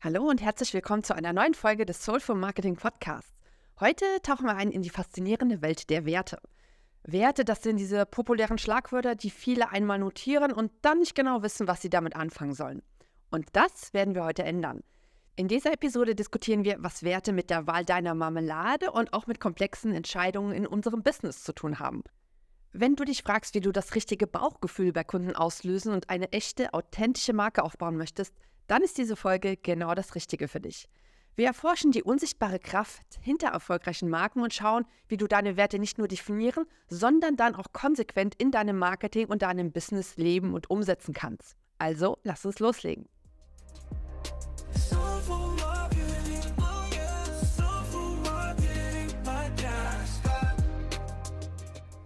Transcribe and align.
Hallo 0.00 0.28
und 0.28 0.40
herzlich 0.40 0.72
willkommen 0.74 1.02
zu 1.02 1.12
einer 1.16 1.32
neuen 1.32 1.54
Folge 1.54 1.84
des 1.84 2.04
Soulful 2.04 2.36
Marketing 2.36 2.76
Podcasts. 2.76 3.34
Heute 3.80 4.04
tauchen 4.22 4.46
wir 4.46 4.54
ein 4.54 4.70
in 4.70 4.82
die 4.82 4.90
faszinierende 4.90 5.60
Welt 5.60 5.90
der 5.90 6.06
Werte. 6.06 6.38
Werte, 7.02 7.44
das 7.44 7.64
sind 7.64 7.78
diese 7.78 8.06
populären 8.06 8.58
Schlagwörter, 8.58 9.16
die 9.16 9.30
viele 9.30 9.72
einmal 9.72 9.98
notieren 9.98 10.52
und 10.52 10.70
dann 10.82 11.00
nicht 11.00 11.16
genau 11.16 11.42
wissen, 11.42 11.66
was 11.66 11.82
sie 11.82 11.90
damit 11.90 12.14
anfangen 12.14 12.54
sollen. 12.54 12.80
Und 13.32 13.48
das 13.54 13.92
werden 13.92 14.14
wir 14.14 14.22
heute 14.22 14.44
ändern. 14.44 14.84
In 15.34 15.48
dieser 15.48 15.72
Episode 15.72 16.14
diskutieren 16.14 16.62
wir, 16.62 16.76
was 16.78 17.02
Werte 17.02 17.32
mit 17.32 17.50
der 17.50 17.66
Wahl 17.66 17.84
deiner 17.84 18.14
Marmelade 18.14 18.92
und 18.92 19.12
auch 19.12 19.26
mit 19.26 19.40
komplexen 19.40 19.92
Entscheidungen 19.92 20.52
in 20.52 20.68
unserem 20.68 21.02
Business 21.02 21.42
zu 21.42 21.52
tun 21.52 21.80
haben. 21.80 22.04
Wenn 22.70 22.94
du 22.94 23.04
dich 23.04 23.24
fragst, 23.24 23.52
wie 23.54 23.60
du 23.60 23.72
das 23.72 23.96
richtige 23.96 24.28
Bauchgefühl 24.28 24.92
bei 24.92 25.02
Kunden 25.02 25.34
auslösen 25.34 25.92
und 25.92 26.08
eine 26.08 26.30
echte, 26.30 26.72
authentische 26.72 27.32
Marke 27.32 27.64
aufbauen 27.64 27.96
möchtest, 27.96 28.32
dann 28.68 28.82
ist 28.82 28.98
diese 28.98 29.16
Folge 29.16 29.56
genau 29.56 29.94
das 29.94 30.14
Richtige 30.14 30.46
für 30.46 30.60
dich. 30.60 30.88
Wir 31.34 31.46
erforschen 31.46 31.92
die 31.92 32.02
unsichtbare 32.02 32.58
Kraft 32.58 33.18
hinter 33.20 33.48
erfolgreichen 33.48 34.08
Marken 34.08 34.42
und 34.42 34.52
schauen, 34.52 34.84
wie 35.08 35.16
du 35.16 35.26
deine 35.26 35.56
Werte 35.56 35.78
nicht 35.78 35.96
nur 35.96 36.08
definieren, 36.08 36.66
sondern 36.88 37.36
dann 37.36 37.54
auch 37.54 37.72
konsequent 37.72 38.34
in 38.36 38.50
deinem 38.50 38.78
Marketing 38.78 39.26
und 39.26 39.42
deinem 39.42 39.72
Business 39.72 40.16
leben 40.16 40.52
und 40.52 40.68
umsetzen 40.68 41.14
kannst. 41.14 41.56
Also, 41.78 42.18
lass 42.24 42.44
uns 42.44 42.58
loslegen. 42.58 43.08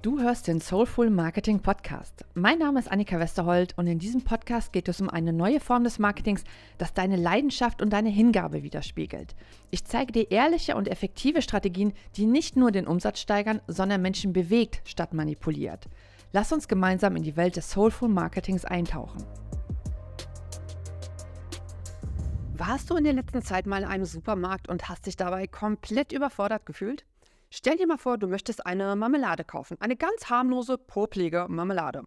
Du 0.03 0.19
hörst 0.19 0.49
den 0.49 0.61
Soulful 0.61 1.11
Marketing 1.11 1.61
Podcast. 1.61 2.25
Mein 2.35 2.59
Name 2.59 2.81
ist 2.81 2.91
Annika 2.91 3.21
Westerhold 3.21 3.79
und 3.79 3.87
in 3.87 4.01
diesem 4.01 4.23
Podcast 4.23 4.73
geht 4.73 4.89
es 4.89 5.01
um 5.01 5.09
eine 5.09 5.33
neue 5.33 5.61
Form 5.61 5.85
des 5.85 6.01
Marketings, 6.01 6.43
das 6.77 6.93
deine 6.93 7.15
Leidenschaft 7.15 7.81
und 7.81 7.91
deine 7.93 8.09
Hingabe 8.09 8.65
widerspiegelt. 8.65 9.37
Ich 9.71 9.85
zeige 9.85 10.11
dir 10.11 10.29
ehrliche 10.33 10.75
und 10.75 10.89
effektive 10.89 11.41
Strategien, 11.41 11.93
die 12.17 12.27
nicht 12.27 12.57
nur 12.57 12.73
den 12.73 12.89
Umsatz 12.89 13.21
steigern, 13.21 13.61
sondern 13.69 14.03
Menschen 14.03 14.33
bewegt 14.33 14.83
statt 14.85 15.15
manipuliert. 15.15 15.89
Lass 16.33 16.53
uns 16.53 16.67
gemeinsam 16.67 17.15
in 17.15 17.23
die 17.23 17.37
Welt 17.37 17.55
des 17.55 17.71
Soulful 17.71 18.09
Marketings 18.09 18.65
eintauchen. 18.65 19.23
Warst 22.55 22.91
du 22.91 22.97
in 22.97 23.05
der 23.05 23.13
letzten 23.13 23.43
Zeit 23.43 23.67
mal 23.67 23.83
in 23.83 23.89
einem 23.89 24.05
Supermarkt 24.05 24.69
und 24.69 24.89
hast 24.89 25.07
dich 25.07 25.17
dabei 25.17 25.47
komplett 25.47 26.11
überfordert 26.11 26.67
gefühlt? 26.67 27.05
Stell 27.55 27.77
dir 27.77 27.87
mal 27.87 27.99
vor, 27.99 28.17
du 28.17 28.29
möchtest 28.29 28.65
eine 28.65 28.97
Marmelade 28.97 29.45
kaufen. 29.45 29.77
Eine 29.79 29.95
ganz 29.95 30.31
harmlose, 30.31 30.79
poplige 30.79 31.45
Marmelade. 31.51 32.03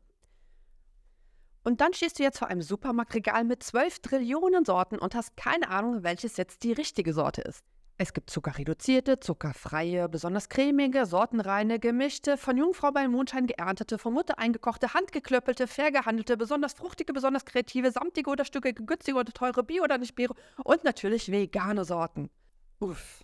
Und 1.63 1.81
dann 1.81 1.93
stehst 1.93 2.17
du 2.17 2.23
jetzt 2.23 2.39
vor 2.39 2.47
einem 2.47 2.63
Supermarktregal 2.63 3.43
mit 3.43 3.61
12 3.61 3.99
Trillionen 3.99 4.65
Sorten 4.65 4.97
und 4.97 5.13
hast 5.13 5.37
keine 5.37 5.69
Ahnung, 5.69 6.02
welches 6.02 6.37
jetzt 6.37 6.63
die 6.63 6.71
richtige 6.71 7.13
Sorte 7.13 7.41
ist. 7.43 7.63
Es 7.99 8.13
gibt 8.13 8.31
zuckerreduzierte, 8.31 9.19
zuckerfreie, 9.19 10.09
besonders 10.09 10.49
cremige, 10.49 11.05
sortenreine, 11.05 11.80
gemischte, 11.80 12.37
von 12.37 12.57
Jungfrau 12.57 12.91
bei 12.91 13.07
Mondschein 13.07 13.45
geerntete, 13.45 13.99
von 13.99 14.13
Mutter 14.13 14.39
eingekochte, 14.39 14.95
handgeklöppelte, 14.95 15.67
fair 15.67 15.91
gehandelte, 15.91 16.37
besonders 16.37 16.73
fruchtige, 16.73 17.13
besonders 17.13 17.45
kreative, 17.45 17.91
samtige 17.91 18.31
oder 18.31 18.45
stückige, 18.45 18.83
günstige 18.83 19.19
oder 19.19 19.31
teure, 19.31 19.63
bio 19.63 19.83
oder 19.83 19.99
nicht 19.99 20.15
bio 20.15 20.33
und 20.63 20.83
natürlich 20.83 21.31
vegane 21.31 21.85
Sorten. 21.85 22.31
Uff. 22.80 23.23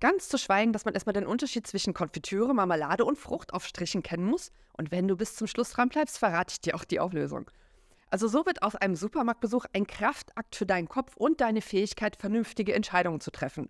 Ganz 0.00 0.30
zu 0.30 0.38
schweigen, 0.38 0.72
dass 0.72 0.86
man 0.86 0.94
erstmal 0.94 1.12
den 1.12 1.26
Unterschied 1.26 1.66
zwischen 1.66 1.92
Konfitüre, 1.92 2.54
Marmelade 2.54 3.04
und 3.04 3.18
Fruchtaufstrichen 3.18 4.02
kennen 4.02 4.24
muss. 4.24 4.50
Und 4.72 4.90
wenn 4.90 5.06
du 5.06 5.16
bis 5.16 5.36
zum 5.36 5.46
Schluss 5.46 5.72
dran 5.72 5.90
bleibst, 5.90 6.18
verrate 6.18 6.52
ich 6.52 6.60
dir 6.62 6.74
auch 6.74 6.84
die 6.84 7.00
Auflösung. 7.00 7.50
Also 8.08 8.26
so 8.26 8.46
wird 8.46 8.62
aus 8.62 8.74
einem 8.74 8.96
Supermarktbesuch 8.96 9.66
ein 9.74 9.86
Kraftakt 9.86 10.56
für 10.56 10.64
deinen 10.64 10.88
Kopf 10.88 11.16
und 11.16 11.42
deine 11.42 11.60
Fähigkeit, 11.60 12.16
vernünftige 12.16 12.74
Entscheidungen 12.74 13.20
zu 13.20 13.30
treffen. 13.30 13.68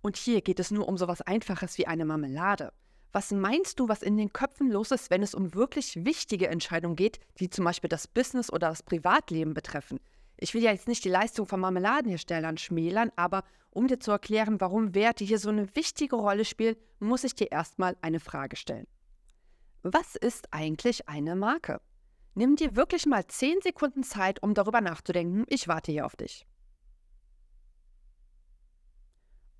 Und 0.00 0.16
hier 0.16 0.42
geht 0.42 0.60
es 0.60 0.70
nur 0.70 0.86
um 0.86 0.96
sowas 0.96 1.22
Einfaches 1.22 1.76
wie 1.76 1.88
eine 1.88 2.04
Marmelade. 2.04 2.72
Was 3.12 3.32
meinst 3.32 3.80
du, 3.80 3.88
was 3.88 4.02
in 4.02 4.16
den 4.16 4.32
Köpfen 4.32 4.70
los 4.70 4.90
ist, 4.90 5.10
wenn 5.10 5.22
es 5.22 5.34
um 5.34 5.54
wirklich 5.54 6.04
wichtige 6.04 6.48
Entscheidungen 6.48 6.96
geht, 6.96 7.18
die 7.40 7.50
zum 7.50 7.64
Beispiel 7.64 7.88
das 7.88 8.06
Business 8.06 8.52
oder 8.52 8.68
das 8.68 8.82
Privatleben 8.82 9.54
betreffen? 9.54 9.98
Ich 10.36 10.54
will 10.54 10.62
ja 10.62 10.72
jetzt 10.72 10.88
nicht 10.88 11.04
die 11.04 11.10
Leistung 11.10 11.46
von 11.46 11.60
Marmeladenherstellern 11.60 12.58
schmälern, 12.58 13.12
aber 13.16 13.44
um 13.70 13.86
dir 13.88 13.98
zu 13.98 14.10
erklären, 14.10 14.60
warum 14.60 14.94
Werte 14.94 15.24
hier 15.24 15.38
so 15.38 15.48
eine 15.48 15.74
wichtige 15.74 16.16
Rolle 16.16 16.44
spielen, 16.44 16.76
muss 17.00 17.24
ich 17.24 17.34
dir 17.34 17.50
erstmal 17.50 17.96
eine 18.02 18.20
Frage 18.20 18.56
stellen. 18.56 18.86
Was 19.82 20.16
ist 20.16 20.52
eigentlich 20.52 21.08
eine 21.08 21.36
Marke? 21.36 21.80
Nimm 22.34 22.56
dir 22.56 22.74
wirklich 22.74 23.06
mal 23.06 23.26
10 23.26 23.60
Sekunden 23.62 24.02
Zeit, 24.02 24.42
um 24.42 24.54
darüber 24.54 24.80
nachzudenken. 24.80 25.44
Ich 25.48 25.68
warte 25.68 25.92
hier 25.92 26.06
auf 26.06 26.16
dich. 26.16 26.46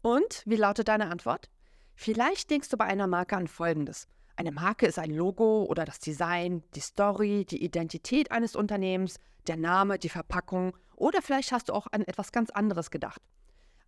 Und 0.02 0.42
wie 0.44 0.56
lautet 0.56 0.88
deine 0.88 1.08
Antwort? 1.08 1.50
Vielleicht 1.94 2.50
denkst 2.50 2.68
du 2.68 2.76
bei 2.76 2.84
einer 2.84 3.06
Marke 3.06 3.36
an 3.36 3.48
Folgendes. 3.48 4.08
Eine 4.36 4.50
Marke 4.50 4.86
ist 4.86 4.98
ein 4.98 5.12
Logo 5.12 5.64
oder 5.64 5.84
das 5.84 6.00
Design, 6.00 6.64
die 6.74 6.80
Story, 6.80 7.44
die 7.44 7.62
Identität 7.62 8.32
eines 8.32 8.56
Unternehmens, 8.56 9.20
der 9.46 9.56
Name, 9.56 9.98
die 9.98 10.08
Verpackung 10.08 10.76
oder 10.96 11.22
vielleicht 11.22 11.52
hast 11.52 11.68
du 11.68 11.72
auch 11.72 11.86
an 11.92 12.02
etwas 12.02 12.32
ganz 12.32 12.50
anderes 12.50 12.90
gedacht. 12.90 13.22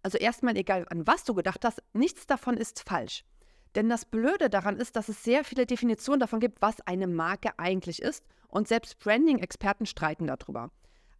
Also 0.02 0.18
erstmal 0.18 0.56
egal 0.56 0.86
an 0.88 1.06
was 1.06 1.24
du 1.24 1.34
gedacht 1.34 1.64
hast, 1.64 1.82
nichts 1.92 2.26
davon 2.26 2.56
ist 2.56 2.80
falsch. 2.88 3.24
Denn 3.74 3.88
das 3.88 4.04
Blöde 4.04 4.48
daran 4.48 4.78
ist, 4.78 4.94
dass 4.94 5.08
es 5.08 5.24
sehr 5.24 5.44
viele 5.44 5.66
Definitionen 5.66 6.20
davon 6.20 6.38
gibt, 6.40 6.62
was 6.62 6.80
eine 6.82 7.08
Marke 7.08 7.58
eigentlich 7.58 8.00
ist 8.00 8.24
und 8.48 8.68
selbst 8.68 9.00
Branding-Experten 9.00 9.84
streiten 9.84 10.28
darüber. 10.28 10.70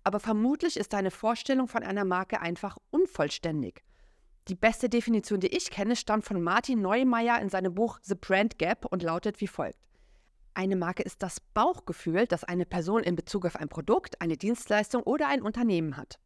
Aber 0.04 0.20
vermutlich 0.20 0.76
ist 0.76 0.92
deine 0.92 1.10
Vorstellung 1.10 1.66
von 1.66 1.82
einer 1.82 2.04
Marke 2.04 2.41
einfach 2.41 2.78
unvollständig. 2.91 3.82
Die 4.48 4.54
beste 4.54 4.88
Definition, 4.88 5.40
die 5.40 5.48
ich 5.48 5.70
kenne, 5.70 5.96
stammt 5.96 6.24
von 6.24 6.40
Martin 6.40 6.80
Neumeier 6.80 7.40
in 7.40 7.48
seinem 7.48 7.74
Buch 7.74 7.98
The 8.02 8.14
Brand 8.14 8.60
Gap 8.60 8.84
und 8.84 9.02
lautet 9.02 9.40
wie 9.40 9.48
folgt. 9.48 9.78
Eine 10.54 10.76
Marke 10.76 11.02
ist 11.02 11.20
das 11.24 11.40
Bauchgefühl, 11.40 12.28
das 12.28 12.44
eine 12.44 12.64
Person 12.64 13.02
in 13.02 13.16
Bezug 13.16 13.44
auf 13.44 13.56
ein 13.56 13.68
Produkt, 13.68 14.20
eine 14.20 14.36
Dienstleistung 14.36 15.02
oder 15.02 15.26
ein 15.26 15.42
Unternehmen 15.42 15.96
hat. 15.96 16.20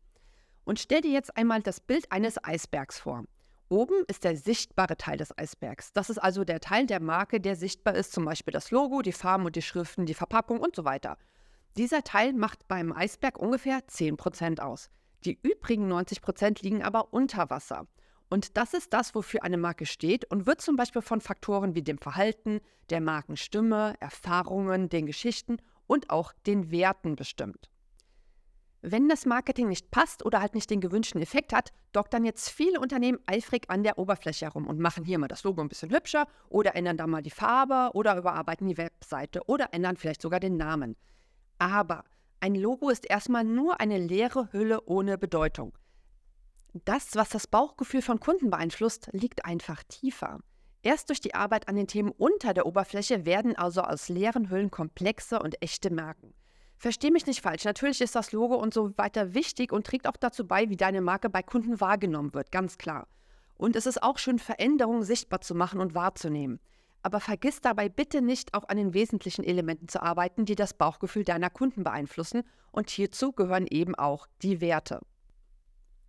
Und 0.64 0.78
stell 0.78 1.00
dir 1.00 1.10
jetzt 1.10 1.34
einmal 1.34 1.62
das 1.62 1.80
Bild 1.80 2.12
eines 2.12 2.44
Eisbergs 2.44 2.98
vor. 2.98 3.24
Oben 3.70 4.04
ist 4.06 4.24
der 4.24 4.36
sichtbare 4.36 4.98
Teil 4.98 5.16
des 5.16 5.36
Eisbergs. 5.38 5.94
Das 5.94 6.10
ist 6.10 6.18
also 6.18 6.44
der 6.44 6.60
Teil 6.60 6.86
der 6.86 7.00
Marke, 7.00 7.40
der 7.40 7.56
sichtbar 7.56 7.94
ist, 7.94 8.12
zum 8.12 8.26
Beispiel 8.26 8.52
das 8.52 8.70
Logo, 8.70 9.00
die 9.00 9.12
Farben 9.12 9.46
und 9.46 9.56
die 9.56 9.62
Schriften, 9.62 10.04
die 10.04 10.14
Verpackung 10.14 10.60
und 10.60 10.76
so 10.76 10.84
weiter. 10.84 11.16
Dieser 11.78 12.02
Teil 12.02 12.34
macht 12.34 12.68
beim 12.68 12.92
Eisberg 12.92 13.38
ungefähr 13.38 13.78
10% 13.78 14.60
aus. 14.60 14.90
Die 15.24 15.38
übrigen 15.42 15.90
90% 15.90 16.62
liegen 16.62 16.82
aber 16.82 17.14
unter 17.14 17.48
Wasser. 17.48 17.86
Und 18.30 18.56
das 18.56 18.74
ist 18.74 18.92
das, 18.92 19.14
wofür 19.16 19.42
eine 19.42 19.58
Marke 19.58 19.86
steht 19.86 20.24
und 20.30 20.46
wird 20.46 20.60
zum 20.60 20.76
Beispiel 20.76 21.02
von 21.02 21.20
Faktoren 21.20 21.74
wie 21.74 21.82
dem 21.82 21.98
Verhalten, 21.98 22.60
der 22.88 23.00
Markenstimme, 23.00 23.94
Erfahrungen, 23.98 24.88
den 24.88 25.06
Geschichten 25.06 25.56
und 25.88 26.10
auch 26.10 26.32
den 26.46 26.70
Werten 26.70 27.16
bestimmt. 27.16 27.68
Wenn 28.82 29.08
das 29.08 29.26
Marketing 29.26 29.68
nicht 29.68 29.90
passt 29.90 30.24
oder 30.24 30.40
halt 30.40 30.54
nicht 30.54 30.70
den 30.70 30.80
gewünschten 30.80 31.20
Effekt 31.20 31.52
hat, 31.52 31.72
doktern 31.92 32.24
jetzt 32.24 32.48
viele 32.48 32.80
Unternehmen 32.80 33.18
eifrig 33.26 33.68
an 33.68 33.82
der 33.82 33.98
Oberfläche 33.98 34.46
herum 34.46 34.68
und 34.68 34.78
machen 34.78 35.04
hier 35.04 35.18
mal 35.18 35.28
das 35.28 35.42
Logo 35.42 35.60
ein 35.60 35.68
bisschen 35.68 35.90
hübscher 35.90 36.26
oder 36.48 36.76
ändern 36.76 36.96
da 36.96 37.06
mal 37.06 37.22
die 37.22 37.30
Farbe 37.30 37.90
oder 37.94 38.16
überarbeiten 38.16 38.68
die 38.68 38.78
Webseite 38.78 39.42
oder 39.48 39.74
ändern 39.74 39.96
vielleicht 39.96 40.22
sogar 40.22 40.40
den 40.40 40.56
Namen. 40.56 40.96
Aber 41.58 42.04
ein 42.38 42.54
Logo 42.54 42.88
ist 42.88 43.10
erstmal 43.10 43.44
nur 43.44 43.80
eine 43.80 43.98
leere 43.98 44.50
Hülle 44.52 44.80
ohne 44.86 45.18
Bedeutung. 45.18 45.72
Das, 46.72 47.16
was 47.16 47.30
das 47.30 47.46
Bauchgefühl 47.46 48.02
von 48.02 48.20
Kunden 48.20 48.50
beeinflusst, 48.50 49.10
liegt 49.12 49.44
einfach 49.44 49.82
tiefer. 49.84 50.38
Erst 50.82 51.08
durch 51.08 51.20
die 51.20 51.34
Arbeit 51.34 51.68
an 51.68 51.76
den 51.76 51.88
Themen 51.88 52.10
unter 52.10 52.54
der 52.54 52.64
Oberfläche 52.64 53.26
werden 53.26 53.56
also 53.56 53.82
aus 53.82 54.08
leeren 54.08 54.50
Hüllen 54.50 54.70
komplexe 54.70 55.40
und 55.40 55.60
echte 55.62 55.92
Marken. 55.92 56.32
Versteh 56.76 57.10
mich 57.10 57.26
nicht 57.26 57.42
falsch, 57.42 57.64
natürlich 57.64 58.00
ist 58.00 58.14
das 58.14 58.32
Logo 58.32 58.54
und 58.54 58.72
so 58.72 58.96
weiter 58.96 59.34
wichtig 59.34 59.72
und 59.72 59.86
trägt 59.86 60.06
auch 60.06 60.16
dazu 60.16 60.46
bei, 60.46 60.70
wie 60.70 60.76
deine 60.76 61.02
Marke 61.02 61.28
bei 61.28 61.42
Kunden 61.42 61.80
wahrgenommen 61.80 62.32
wird, 62.32 62.50
ganz 62.52 62.78
klar. 62.78 63.06
Und 63.56 63.76
es 63.76 63.84
ist 63.84 64.02
auch 64.02 64.16
schön, 64.16 64.38
Veränderungen 64.38 65.02
sichtbar 65.02 65.42
zu 65.42 65.54
machen 65.54 65.80
und 65.80 65.94
wahrzunehmen. 65.94 66.60
Aber 67.02 67.20
vergiss 67.20 67.60
dabei 67.60 67.88
bitte 67.88 68.22
nicht, 68.22 68.54
auch 68.54 68.68
an 68.68 68.78
den 68.78 68.94
wesentlichen 68.94 69.44
Elementen 69.44 69.88
zu 69.88 70.02
arbeiten, 70.02 70.46
die 70.46 70.54
das 70.54 70.72
Bauchgefühl 70.72 71.24
deiner 71.24 71.50
Kunden 71.50 71.84
beeinflussen. 71.84 72.42
Und 72.72 72.88
hierzu 72.88 73.32
gehören 73.32 73.66
eben 73.66 73.94
auch 73.94 74.26
die 74.42 74.60
Werte. 74.62 75.00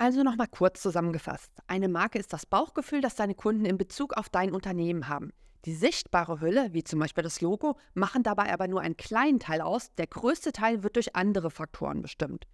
Also 0.02 0.24
nochmal 0.24 0.48
kurz 0.48 0.82
zusammengefasst. 0.82 1.52
Eine 1.68 1.88
Marke 1.88 2.18
ist 2.18 2.34
das 2.34 2.48
Bauchgefühl, 2.48 3.02
das 3.02 3.14
deine 3.14 3.36
Kunden 3.36 3.66
in 3.66 3.78
Bezug 3.78 4.18
auf 4.18 4.30
dein 4.30 4.52
Unternehmen 4.52 5.08
haben. 5.08 5.32
Die 5.66 5.76
sichtbare 5.76 6.42
Hülle, 6.42 6.74
wie 6.74 6.84
zum 6.84 6.98
Beispiel 6.98 7.24
das 7.24 7.40
Logo, 7.40 7.78
machen 7.94 8.24
dabei 8.24 8.52
aber 8.52 8.68
nur 8.68 8.82
einen 8.82 8.98
kleinen 8.98 9.40
Teil 9.40 9.62
aus. 9.62 9.94
Der 10.00 10.08
größte 10.08 10.54
Teil 10.54 10.82
wird 10.82 10.96
durch 10.96 11.16
andere 11.16 11.52
Faktoren 11.52 12.02
bestimmt. 12.02 12.48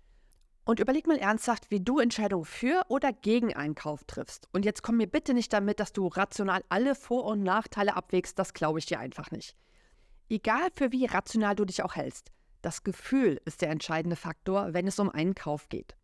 Und 0.66 0.82
überleg 0.82 1.08
mal 1.08 1.18
ernsthaft, 1.18 1.72
wie 1.72 1.80
du 1.80 2.00
Entscheidungen 2.00 2.44
für 2.44 2.82
oder 2.90 3.14
gegen 3.14 3.56
einen 3.56 3.76
Kauf 3.76 4.04
triffst. 4.04 4.50
Und 4.52 4.66
jetzt 4.66 4.84
komm 4.84 4.98
mir 4.98 5.08
bitte 5.08 5.34
nicht 5.34 5.54
damit, 5.54 5.80
dass 5.80 5.94
du 5.94 6.08
rational 6.08 6.66
alle 6.68 6.96
Vor- 6.96 7.24
und 7.24 7.44
Nachteile 7.44 7.96
abwägst, 7.96 8.38
das 8.38 8.54
glaube 8.54 8.80
ich 8.80 8.88
dir 8.88 9.00
einfach 9.00 9.32
nicht. 9.32 9.56
Egal 10.28 10.68
für 10.76 10.92
wie 10.92 11.06
rational 11.06 11.56
du 11.56 11.64
dich 11.64 11.82
auch 11.82 11.96
hältst, 11.96 12.34
das 12.62 12.84
Gefühl 12.84 13.40
ist 13.46 13.62
der 13.62 13.70
entscheidende 13.70 14.18
Faktor, 14.18 14.74
wenn 14.74 14.86
es 14.86 15.00
um 15.00 15.10
einen 15.10 15.34
Kauf 15.34 15.70
geht. 15.70 15.96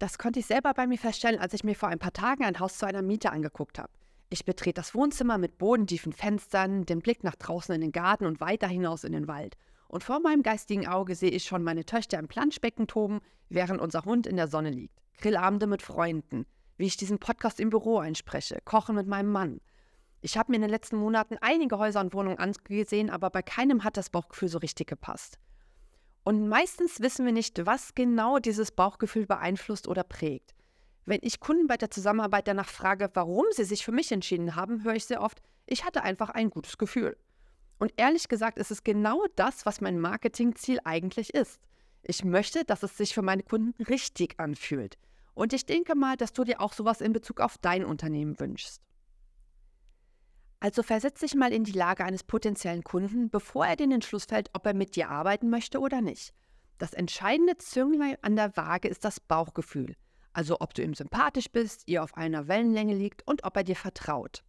Das 0.00 0.16
konnte 0.16 0.40
ich 0.40 0.46
selber 0.46 0.72
bei 0.72 0.86
mir 0.86 0.96
feststellen, 0.96 1.38
als 1.38 1.52
ich 1.52 1.62
mir 1.62 1.74
vor 1.74 1.90
ein 1.90 1.98
paar 1.98 2.14
Tagen 2.14 2.42
ein 2.42 2.58
Haus 2.58 2.78
zu 2.78 2.86
einer 2.86 3.02
Miete 3.02 3.30
angeguckt 3.32 3.78
habe. 3.78 3.92
Ich 4.30 4.46
betrete 4.46 4.80
das 4.80 4.94
Wohnzimmer 4.94 5.36
mit 5.36 5.58
bodentiefen 5.58 6.14
Fenstern, 6.14 6.86
den 6.86 7.00
Blick 7.00 7.22
nach 7.22 7.36
draußen 7.36 7.74
in 7.74 7.82
den 7.82 7.92
Garten 7.92 8.24
und 8.24 8.40
weiter 8.40 8.66
hinaus 8.66 9.04
in 9.04 9.12
den 9.12 9.28
Wald. 9.28 9.58
Und 9.88 10.02
vor 10.02 10.20
meinem 10.20 10.42
geistigen 10.42 10.86
Auge 10.86 11.14
sehe 11.14 11.28
ich 11.28 11.44
schon 11.44 11.62
meine 11.62 11.84
Töchter 11.84 12.18
im 12.18 12.28
Planschbecken 12.28 12.86
toben, 12.86 13.20
während 13.50 13.78
unser 13.78 14.06
Hund 14.06 14.26
in 14.26 14.36
der 14.36 14.48
Sonne 14.48 14.70
liegt. 14.70 14.98
Grillabende 15.18 15.66
mit 15.66 15.82
Freunden, 15.82 16.46
wie 16.78 16.86
ich 16.86 16.96
diesen 16.96 17.18
Podcast 17.18 17.60
im 17.60 17.68
Büro 17.68 17.98
einspreche, 17.98 18.58
Kochen 18.64 18.94
mit 18.94 19.06
meinem 19.06 19.30
Mann. 19.30 19.60
Ich 20.22 20.38
habe 20.38 20.50
mir 20.50 20.56
in 20.56 20.62
den 20.62 20.70
letzten 20.70 20.96
Monaten 20.96 21.36
einige 21.42 21.76
Häuser 21.76 22.00
und 22.00 22.14
Wohnungen 22.14 22.38
angesehen, 22.38 23.10
aber 23.10 23.28
bei 23.28 23.42
keinem 23.42 23.84
hat 23.84 23.98
das 23.98 24.08
Bauchgefühl 24.08 24.48
so 24.48 24.56
richtig 24.56 24.86
gepasst. 24.86 25.38
Und 26.22 26.48
meistens 26.48 27.00
wissen 27.00 27.24
wir 27.24 27.32
nicht, 27.32 27.64
was 27.64 27.94
genau 27.94 28.38
dieses 28.38 28.72
Bauchgefühl 28.72 29.26
beeinflusst 29.26 29.88
oder 29.88 30.04
prägt. 30.04 30.54
Wenn 31.06 31.20
ich 31.22 31.40
Kunden 31.40 31.66
bei 31.66 31.76
der 31.76 31.90
Zusammenarbeit 31.90 32.46
danach 32.46 32.68
frage, 32.68 33.10
warum 33.14 33.46
sie 33.50 33.64
sich 33.64 33.84
für 33.84 33.92
mich 33.92 34.12
entschieden 34.12 34.54
haben, 34.54 34.84
höre 34.84 34.94
ich 34.94 35.06
sehr 35.06 35.22
oft, 35.22 35.40
ich 35.66 35.84
hatte 35.84 36.02
einfach 36.02 36.30
ein 36.30 36.50
gutes 36.50 36.78
Gefühl. 36.78 37.16
Und 37.78 37.92
ehrlich 37.96 38.28
gesagt 38.28 38.58
ist 38.58 38.70
es 38.70 38.84
genau 38.84 39.24
das, 39.36 39.64
was 39.64 39.80
mein 39.80 39.98
Marketingziel 39.98 40.78
eigentlich 40.84 41.32
ist. 41.32 41.58
Ich 42.02 42.24
möchte, 42.24 42.64
dass 42.64 42.82
es 42.82 42.96
sich 42.96 43.14
für 43.14 43.22
meine 43.22 43.42
Kunden 43.42 43.82
richtig 43.82 44.38
anfühlt. 44.38 44.98
Und 45.34 45.52
ich 45.54 45.64
denke 45.64 45.94
mal, 45.94 46.16
dass 46.16 46.32
du 46.32 46.44
dir 46.44 46.60
auch 46.60 46.74
sowas 46.74 47.00
in 47.00 47.12
Bezug 47.12 47.40
auf 47.40 47.56
dein 47.58 47.84
Unternehmen 47.84 48.38
wünschst. 48.38 48.82
Also 50.60 50.82
versetz 50.82 51.20
dich 51.20 51.34
mal 51.34 51.52
in 51.52 51.64
die 51.64 51.72
Lage 51.72 52.04
eines 52.04 52.22
potenziellen 52.22 52.84
Kunden, 52.84 53.30
bevor 53.30 53.66
er 53.66 53.76
den 53.76 53.92
Entschluss 53.92 54.26
fällt, 54.26 54.50
ob 54.52 54.66
er 54.66 54.74
mit 54.74 54.94
dir 54.94 55.08
arbeiten 55.08 55.48
möchte 55.48 55.80
oder 55.80 56.02
nicht. 56.02 56.34
Das 56.76 56.92
entscheidende 56.92 57.56
Zünglein 57.56 58.18
an 58.20 58.36
der 58.36 58.56
Waage 58.56 58.88
ist 58.88 59.04
das 59.04 59.20
Bauchgefühl. 59.20 59.96
Also 60.32 60.58
ob 60.60 60.74
du 60.74 60.82
ihm 60.82 60.94
sympathisch 60.94 61.50
bist, 61.50 61.82
ihr 61.86 62.02
auf 62.02 62.16
einer 62.16 62.46
Wellenlänge 62.46 62.94
liegt 62.94 63.26
und 63.26 63.44
ob 63.44 63.56
er 63.56 63.64
dir 63.64 63.76
vertraut. 63.76 64.44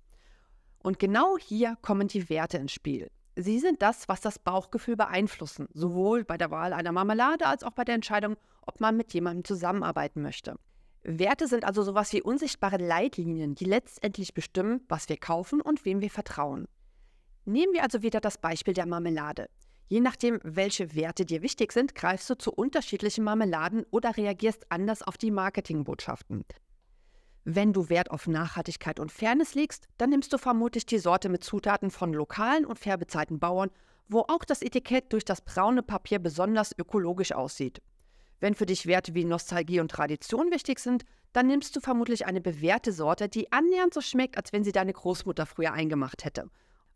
Und 0.79 0.99
genau 0.99 1.37
hier 1.37 1.77
kommen 1.81 2.07
die 2.07 2.29
Werte 2.29 2.57
ins 2.57 2.73
Spiel. 2.73 3.09
Sie 3.35 3.59
sind 3.59 3.81
das, 3.81 4.09
was 4.09 4.19
das 4.19 4.37
Bauchgefühl 4.37 4.97
beeinflussen, 4.97 5.69
sowohl 5.73 6.25
bei 6.25 6.37
der 6.37 6.51
Wahl 6.51 6.73
einer 6.73 6.91
Marmelade 6.91 7.47
als 7.47 7.63
auch 7.63 7.71
bei 7.71 7.85
der 7.85 7.95
Entscheidung, 7.95 8.35
ob 8.65 8.81
man 8.81 8.97
mit 8.97 9.13
jemandem 9.13 9.45
zusammenarbeiten 9.45 10.21
möchte. 10.21 10.55
Werte 11.03 11.47
sind 11.47 11.63
also 11.63 11.83
sowas 11.83 12.13
wie 12.13 12.21
unsichtbare 12.21 12.77
Leitlinien, 12.77 13.55
die 13.55 13.65
letztendlich 13.65 14.33
bestimmen, 14.33 14.81
was 14.87 15.09
wir 15.09 15.17
kaufen 15.17 15.59
und 15.61 15.83
wem 15.83 16.01
wir 16.01 16.11
vertrauen. 16.11 16.67
Nehmen 17.45 17.73
wir 17.73 17.83
also 17.83 18.03
wieder 18.03 18.21
das 18.21 18.37
Beispiel 18.37 18.75
der 18.75 18.85
Marmelade. 18.85 19.49
Je 19.87 19.99
nachdem, 19.99 20.39
welche 20.43 20.95
Werte 20.95 21.25
dir 21.25 21.41
wichtig 21.41 21.73
sind, 21.73 21.95
greifst 21.95 22.29
du 22.29 22.37
zu 22.37 22.53
unterschiedlichen 22.53 23.23
Marmeladen 23.23 23.83
oder 23.89 24.15
reagierst 24.15 24.65
anders 24.69 25.01
auf 25.01 25.17
die 25.17 25.31
Marketingbotschaften. 25.31 26.45
Wenn 27.43 27.73
du 27.73 27.89
Wert 27.89 28.11
auf 28.11 28.27
Nachhaltigkeit 28.27 28.99
und 28.99 29.11
Fairness 29.11 29.55
legst, 29.55 29.87
dann 29.97 30.11
nimmst 30.11 30.31
du 30.31 30.37
vermutlich 30.37 30.85
die 30.85 30.99
Sorte 30.99 31.27
mit 31.27 31.43
Zutaten 31.43 31.89
von 31.89 32.13
lokalen 32.13 32.65
und 32.65 32.77
fair 32.77 32.97
bezahlten 32.97 33.39
Bauern, 33.39 33.71
wo 34.07 34.19
auch 34.19 34.45
das 34.45 34.61
Etikett 34.61 35.11
durch 35.11 35.25
das 35.25 35.41
braune 35.41 35.81
Papier 35.81 36.19
besonders 36.19 36.77
ökologisch 36.77 37.31
aussieht. 37.31 37.81
Wenn 38.41 38.55
für 38.55 38.65
dich 38.65 38.87
Werte 38.87 39.13
wie 39.13 39.23
Nostalgie 39.23 39.79
und 39.79 39.91
Tradition 39.91 40.51
wichtig 40.51 40.79
sind, 40.79 41.05
dann 41.31 41.45
nimmst 41.45 41.75
du 41.75 41.79
vermutlich 41.79 42.25
eine 42.25 42.41
bewährte 42.41 42.91
Sorte, 42.91 43.29
die 43.29 43.51
annähernd 43.51 43.93
so 43.93 44.01
schmeckt, 44.01 44.35
als 44.35 44.51
wenn 44.51 44.63
sie 44.63 44.71
deine 44.71 44.91
Großmutter 44.91 45.45
früher 45.45 45.73
eingemacht 45.73 46.25
hätte. 46.25 46.49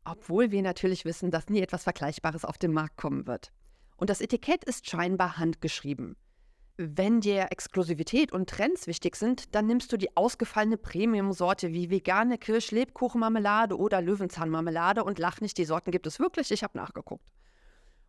Obwohl 0.04 0.50
wir 0.50 0.64
natürlich 0.64 1.06
wissen, 1.06 1.30
dass 1.30 1.48
nie 1.48 1.62
etwas 1.62 1.84
Vergleichbares 1.84 2.46
auf 2.46 2.58
den 2.58 2.74
Markt 2.74 2.98
kommen 2.98 3.28
wird. 3.28 3.52
Und 3.96 4.10
das 4.10 4.22
Etikett 4.22 4.64
ist 4.66 4.90
scheinbar 4.90 5.38
handgeschrieben. 5.38 6.18
Wenn 6.78 7.22
dir 7.22 7.48
Exklusivität 7.52 8.34
und 8.34 8.50
Trends 8.50 8.88
wichtig 8.88 9.16
sind, 9.16 9.56
dann 9.56 9.68
nimmst 9.68 9.94
du 9.94 9.98
die 9.98 10.18
ausgefallene 10.18 10.78
Premium-Sorte 10.78 11.72
wie 11.72 11.92
vegane 11.92 12.38
Kirsch-Lebkuchenmarmelade 12.40 13.78
oder 13.78 14.02
Löwenzahnmarmelade 14.02 15.04
und 15.04 15.20
lach 15.20 15.40
nicht, 15.42 15.58
die 15.60 15.66
Sorten 15.66 15.92
gibt 15.92 16.08
es 16.08 16.20
wirklich, 16.20 16.52
ich 16.52 16.64
habe 16.64 16.78
nachgeguckt. 16.78 17.32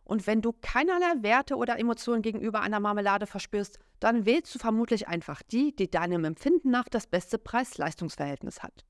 Und 0.07 0.25
wenn 0.25 0.41
du 0.41 0.53
keinerlei 0.53 1.21
Werte 1.21 1.57
oder 1.57 1.77
Emotionen 1.77 2.21
gegenüber 2.21 2.61
einer 2.61 2.79
Marmelade 2.79 3.27
verspürst, 3.27 3.77
dann 3.99 4.25
wählst 4.25 4.55
du 4.55 4.59
vermutlich 4.59 5.09
einfach 5.09 5.41
die, 5.41 5.75
die 5.75 5.91
deinem 5.91 6.23
Empfinden 6.23 6.71
nach 6.71 6.87
das 6.87 7.07
beste 7.07 7.37
Preis-Leistungs-Verhältnis 7.37 8.63
hat. 8.63 8.85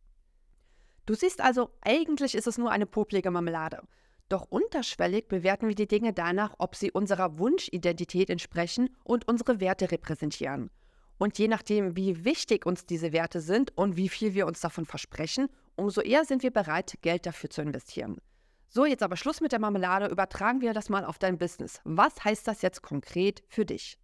Du 1.08 1.16
siehst 1.16 1.42
also, 1.42 1.72
eigentlich 1.82 2.36
ist 2.36 2.46
es 2.46 2.60
nur 2.60 2.70
eine 2.70 2.86
poplige 2.86 3.32
Marmelade. 3.32 3.82
Doch 4.30 4.46
unterschwellig 4.50 5.28
bewerten 5.28 5.68
wir 5.68 5.74
die 5.74 5.88
Dinge 5.88 6.14
danach, 6.14 6.54
ob 6.60 6.76
sie 6.76 6.92
unserer 6.92 7.40
Wunschidentität 7.40 8.30
entsprechen 8.30 8.96
und 9.04 9.28
unsere 9.28 9.60
Werte 9.60 9.90
repräsentieren. 9.90 10.70
Und 11.18 11.40
je 11.40 11.48
nachdem, 11.48 11.96
wie 11.96 12.26
wichtig 12.26 12.68
uns 12.68 12.86
diese 12.86 13.12
Werte 13.12 13.42
sind 13.42 13.76
und 13.76 13.98
wie 13.98 14.10
viel 14.10 14.36
wir 14.36 14.46
uns 14.46 14.60
davon 14.60 14.86
versprechen, 14.86 15.48
umso 15.76 16.02
eher 16.02 16.26
sind 16.26 16.44
wir 16.44 16.52
bereit, 16.52 17.00
Geld 17.02 17.26
dafür 17.26 17.50
zu 17.50 17.64
investieren. 17.64 18.22
So, 18.70 18.86
jetzt 18.86 19.04
aber 19.04 19.16
Schluss 19.16 19.40
mit 19.40 19.54
der 19.54 19.60
Marmelade, 19.60 20.08
übertragen 20.08 20.62
wir 20.62 20.74
das 20.74 20.90
mal 20.90 21.06
auf 21.06 21.20
dein 21.20 21.38
Business. 21.38 21.80
Was 21.86 22.24
heißt 22.24 22.48
das 22.48 22.62
jetzt 22.62 22.82
konkret 22.82 23.44
für 23.48 23.66
dich? 23.66 23.98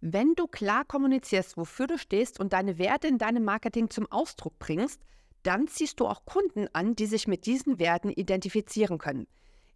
Wenn 0.00 0.34
du 0.34 0.46
klar 0.46 0.84
kommunizierst, 0.84 1.56
wofür 1.56 1.86
du 1.86 1.98
stehst 1.98 2.40
und 2.40 2.52
deine 2.52 2.78
Werte 2.78 3.08
in 3.08 3.18
deinem 3.18 3.44
Marketing 3.44 3.90
zum 3.90 4.10
Ausdruck 4.10 4.58
bringst, 4.58 5.00
dann 5.42 5.66
ziehst 5.66 5.98
du 6.00 6.06
auch 6.06 6.24
Kunden 6.24 6.68
an, 6.72 6.94
die 6.94 7.06
sich 7.06 7.26
mit 7.26 7.46
diesen 7.46 7.78
Werten 7.78 8.10
identifizieren 8.10 8.98
können. 8.98 9.26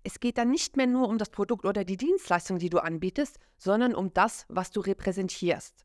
Es 0.05 0.21
geht 0.21 0.39
dann 0.39 0.51
nicht 0.51 0.77
mehr 0.77 0.87
nur 0.87 1.09
um 1.09 1.19
das 1.19 1.31
Produkt 1.31 1.65
oder 1.65 1.85
die 1.85 1.97
Dienstleistung, 1.97 2.59
die 2.59 2.71
du 2.71 2.79
anbietest, 2.79 3.39
sondern 3.59 3.95
um 3.95 4.13
das, 4.15 4.47
was 4.49 4.71
du 4.71 4.81
repräsentierst. 4.81 5.85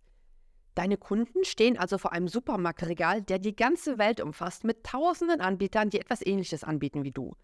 Deine 0.75 0.97
Kunden 0.97 1.43
stehen 1.43 1.77
also 1.77 1.97
vor 1.97 2.13
einem 2.13 2.27
Supermarktregal, 2.27 3.23
der 3.23 3.39
die 3.39 3.55
ganze 3.55 3.97
Welt 3.97 4.21
umfasst, 4.21 4.63
mit 4.63 4.83
tausenden 4.83 5.41
Anbietern, 5.41 5.89
die 5.89 5.99
etwas 5.99 6.23
Ähnliches 6.23 6.63
anbieten 6.63 7.03
wie 7.03 7.11
du. 7.11 7.35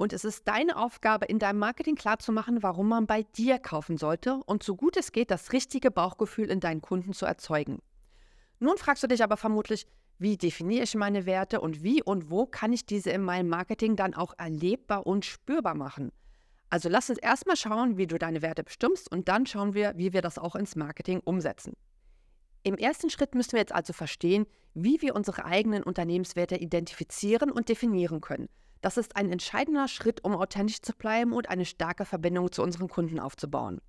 Und 0.00 0.14
es 0.14 0.24
ist 0.24 0.48
deine 0.48 0.78
Aufgabe, 0.78 1.26
in 1.26 1.38
deinem 1.38 1.58
Marketing 1.58 1.94
klarzumachen, 1.94 2.62
warum 2.62 2.88
man 2.88 3.06
bei 3.06 3.22
dir 3.22 3.58
kaufen 3.58 3.98
sollte 3.98 4.40
und 4.46 4.62
so 4.62 4.74
gut 4.74 4.96
es 4.96 5.12
geht, 5.12 5.30
das 5.30 5.52
richtige 5.52 5.90
Bauchgefühl 5.90 6.50
in 6.50 6.58
deinen 6.58 6.80
Kunden 6.80 7.12
zu 7.12 7.26
erzeugen. 7.26 7.80
Nun 8.60 8.78
fragst 8.78 9.02
du 9.02 9.08
dich 9.08 9.22
aber 9.22 9.36
vermutlich, 9.36 9.86
wie 10.18 10.38
definiere 10.38 10.84
ich 10.84 10.94
meine 10.94 11.26
Werte 11.26 11.60
und 11.60 11.82
wie 11.82 12.02
und 12.02 12.30
wo 12.30 12.46
kann 12.46 12.72
ich 12.72 12.86
diese 12.86 13.10
in 13.10 13.20
meinem 13.20 13.50
Marketing 13.50 13.94
dann 13.94 14.14
auch 14.14 14.32
erlebbar 14.38 15.06
und 15.06 15.26
spürbar 15.26 15.74
machen? 15.74 16.12
Also 16.70 16.88
lass 16.88 17.10
uns 17.10 17.18
erstmal 17.18 17.56
schauen, 17.56 17.98
wie 17.98 18.06
du 18.06 18.18
deine 18.18 18.40
Werte 18.40 18.64
bestimmst 18.64 19.12
und 19.12 19.28
dann 19.28 19.44
schauen 19.44 19.74
wir, 19.74 19.92
wie 19.98 20.14
wir 20.14 20.22
das 20.22 20.38
auch 20.38 20.56
ins 20.56 20.76
Marketing 20.76 21.20
umsetzen. 21.22 21.74
Im 22.62 22.76
ersten 22.76 23.10
Schritt 23.10 23.34
müssen 23.34 23.52
wir 23.52 23.60
jetzt 23.60 23.74
also 23.74 23.92
verstehen, 23.92 24.46
wie 24.72 25.02
wir 25.02 25.14
unsere 25.14 25.44
eigenen 25.44 25.82
Unternehmenswerte 25.82 26.56
identifizieren 26.56 27.50
und 27.50 27.68
definieren 27.68 28.22
können. 28.22 28.48
Das 28.80 28.96
ist 28.96 29.16
ein 29.16 29.30
entscheidender 29.30 29.88
Schritt, 29.88 30.24
um 30.24 30.34
authentisch 30.34 30.80
zu 30.80 30.94
bleiben 30.94 31.32
und 31.32 31.50
eine 31.50 31.64
starke 31.64 32.04
Verbindung 32.04 32.50
zu 32.50 32.62
unseren 32.62 32.88
Kunden 32.88 33.20
aufzubauen. 33.20 33.80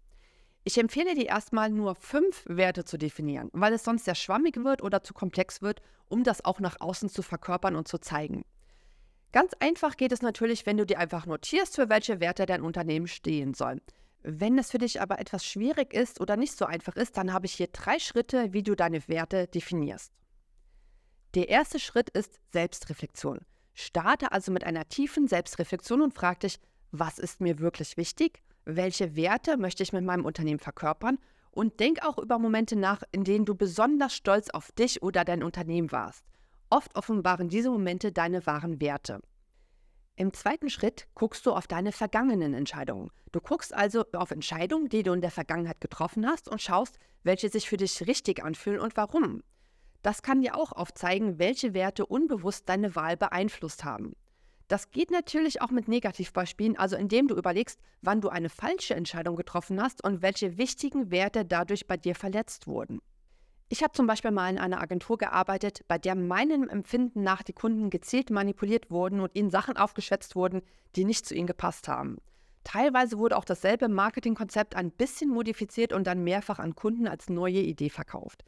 Ich 0.63 0.77
empfehle 0.77 1.15
dir 1.15 1.27
erstmal 1.27 1.69
nur 1.71 1.95
fünf 1.95 2.43
Werte 2.45 2.83
zu 2.83 2.97
definieren, 2.97 3.49
weil 3.53 3.73
es 3.73 3.83
sonst 3.83 4.05
sehr 4.05 4.15
schwammig 4.15 4.57
wird 4.57 4.83
oder 4.83 5.01
zu 5.01 5.13
komplex 5.13 5.61
wird, 5.61 5.81
um 6.07 6.23
das 6.23 6.45
auch 6.45 6.59
nach 6.59 6.79
außen 6.79 7.09
zu 7.09 7.23
verkörpern 7.23 7.75
und 7.75 7.87
zu 7.87 7.97
zeigen. 7.97 8.43
Ganz 9.31 9.53
einfach 9.59 9.95
geht 9.97 10.11
es 10.11 10.21
natürlich, 10.21 10.65
wenn 10.65 10.77
du 10.77 10.85
dir 10.85 10.99
einfach 10.99 11.25
notierst, 11.25 11.75
für 11.75 11.89
welche 11.89 12.19
Werte 12.19 12.45
dein 12.45 12.61
Unternehmen 12.61 13.07
stehen 13.07 13.53
soll. 13.53 13.81
Wenn 14.23 14.57
es 14.59 14.69
für 14.69 14.77
dich 14.77 15.01
aber 15.01 15.19
etwas 15.19 15.45
schwierig 15.45 15.93
ist 15.93 16.21
oder 16.21 16.37
nicht 16.37 16.55
so 16.55 16.65
einfach 16.65 16.95
ist, 16.95 17.17
dann 17.17 17.33
habe 17.33 17.47
ich 17.47 17.53
hier 17.53 17.67
drei 17.67 17.97
Schritte, 17.97 18.53
wie 18.53 18.61
du 18.61 18.75
deine 18.75 19.07
Werte 19.07 19.47
definierst. 19.47 20.11
Der 21.33 21.49
erste 21.49 21.79
Schritt 21.79 22.09
ist 22.09 22.39
Selbstreflexion. 22.51 23.39
Starte 23.81 24.31
also 24.31 24.51
mit 24.51 24.63
einer 24.63 24.87
tiefen 24.87 25.27
Selbstreflexion 25.27 26.01
und 26.01 26.13
frag 26.13 26.39
dich, 26.39 26.59
was 26.91 27.19
ist 27.19 27.41
mir 27.41 27.59
wirklich 27.59 27.97
wichtig? 27.97 28.41
Welche 28.65 29.15
Werte 29.15 29.57
möchte 29.57 29.83
ich 29.83 29.93
mit 29.93 30.03
meinem 30.03 30.25
Unternehmen 30.25 30.59
verkörpern? 30.59 31.17
Und 31.51 31.79
denk 31.79 32.05
auch 32.05 32.17
über 32.17 32.39
Momente 32.39 32.77
nach, 32.77 33.03
in 33.11 33.23
denen 33.23 33.43
du 33.43 33.55
besonders 33.55 34.15
stolz 34.15 34.49
auf 34.49 34.71
dich 34.71 35.03
oder 35.03 35.25
dein 35.25 35.43
Unternehmen 35.43 35.91
warst. 35.91 36.25
Oft 36.69 36.95
offenbaren 36.95 37.49
diese 37.49 37.69
Momente 37.69 38.13
deine 38.13 38.45
wahren 38.45 38.79
Werte. 38.79 39.19
Im 40.15 40.33
zweiten 40.33 40.69
Schritt 40.69 41.07
guckst 41.15 41.45
du 41.45 41.51
auf 41.51 41.67
deine 41.67 41.91
vergangenen 41.91 42.53
Entscheidungen. 42.53 43.11
Du 43.31 43.41
guckst 43.41 43.73
also 43.73 44.05
auf 44.13 44.31
Entscheidungen, 44.31 44.87
die 44.87 45.03
du 45.03 45.13
in 45.13 45.21
der 45.21 45.31
Vergangenheit 45.31 45.81
getroffen 45.81 46.27
hast 46.27 46.47
und 46.47 46.61
schaust, 46.61 46.99
welche 47.23 47.49
sich 47.49 47.67
für 47.67 47.77
dich 47.77 48.05
richtig 48.07 48.43
anfühlen 48.43 48.79
und 48.79 48.95
warum. 48.95 49.41
Das 50.01 50.21
kann 50.21 50.41
dir 50.41 50.55
auch 50.55 50.71
aufzeigen, 50.71 51.37
welche 51.37 51.73
Werte 51.73 52.05
unbewusst 52.05 52.67
deine 52.67 52.95
Wahl 52.95 53.17
beeinflusst 53.17 53.83
haben. 53.83 54.15
Das 54.67 54.89
geht 54.89 55.11
natürlich 55.11 55.61
auch 55.61 55.69
mit 55.69 55.87
Negativbeispielen, 55.89 56.77
also 56.77 56.95
indem 56.95 57.27
du 57.27 57.35
überlegst, 57.35 57.79
wann 58.01 58.21
du 58.21 58.29
eine 58.29 58.49
falsche 58.49 58.95
Entscheidung 58.95 59.35
getroffen 59.35 59.81
hast 59.81 60.03
und 60.03 60.21
welche 60.21 60.57
wichtigen 60.57 61.11
Werte 61.11 61.43
dadurch 61.43 61.87
bei 61.87 61.97
dir 61.97 62.15
verletzt 62.15 62.67
wurden. 62.67 63.01
Ich 63.67 63.83
habe 63.83 63.93
zum 63.93 64.07
Beispiel 64.07 64.31
mal 64.31 64.49
in 64.49 64.57
einer 64.57 64.81
Agentur 64.81 65.17
gearbeitet, 65.17 65.81
bei 65.87 65.97
der 65.97 66.15
meinem 66.15 66.67
Empfinden 66.67 67.21
nach 67.21 67.43
die 67.43 67.53
Kunden 67.53 67.89
gezielt 67.89 68.29
manipuliert 68.29 68.91
wurden 68.91 69.19
und 69.19 69.35
ihnen 69.35 69.49
Sachen 69.49 69.77
aufgeschwätzt 69.77 70.35
wurden, 70.35 70.61
die 70.95 71.05
nicht 71.05 71.25
zu 71.25 71.35
ihnen 71.35 71.47
gepasst 71.47 71.87
haben. 71.87 72.17
Teilweise 72.63 73.17
wurde 73.17 73.37
auch 73.37 73.45
dasselbe 73.45 73.87
Marketingkonzept 73.87 74.75
ein 74.75 74.91
bisschen 74.91 75.29
modifiziert 75.29 75.93
und 75.93 76.05
dann 76.05 76.23
mehrfach 76.23 76.59
an 76.59 76.75
Kunden 76.75 77.07
als 77.07 77.29
neue 77.29 77.59
Idee 77.59 77.89
verkauft. 77.89 78.43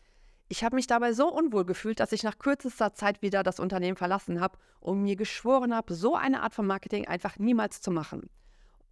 Ich 0.53 0.63
habe 0.63 0.75
mich 0.75 0.85
dabei 0.85 1.13
so 1.13 1.33
unwohl 1.33 1.65
gefühlt, 1.65 1.99
dass 1.99 2.11
ich 2.11 2.21
nach 2.21 2.37
kürzester 2.37 2.93
Zeit 2.93 3.23
wieder 3.23 3.41
das 3.41 3.59
Unternehmen 3.59 3.97
verlassen 3.97 4.39
habe 4.39 4.59
und 4.81 5.01
mir 5.01 5.15
geschworen 5.15 5.73
habe, 5.73 5.95
so 5.95 6.15
eine 6.15 6.43
Art 6.43 6.53
von 6.53 6.67
Marketing 6.67 7.07
einfach 7.07 7.39
niemals 7.39 7.81
zu 7.81 7.89
machen. 7.89 8.29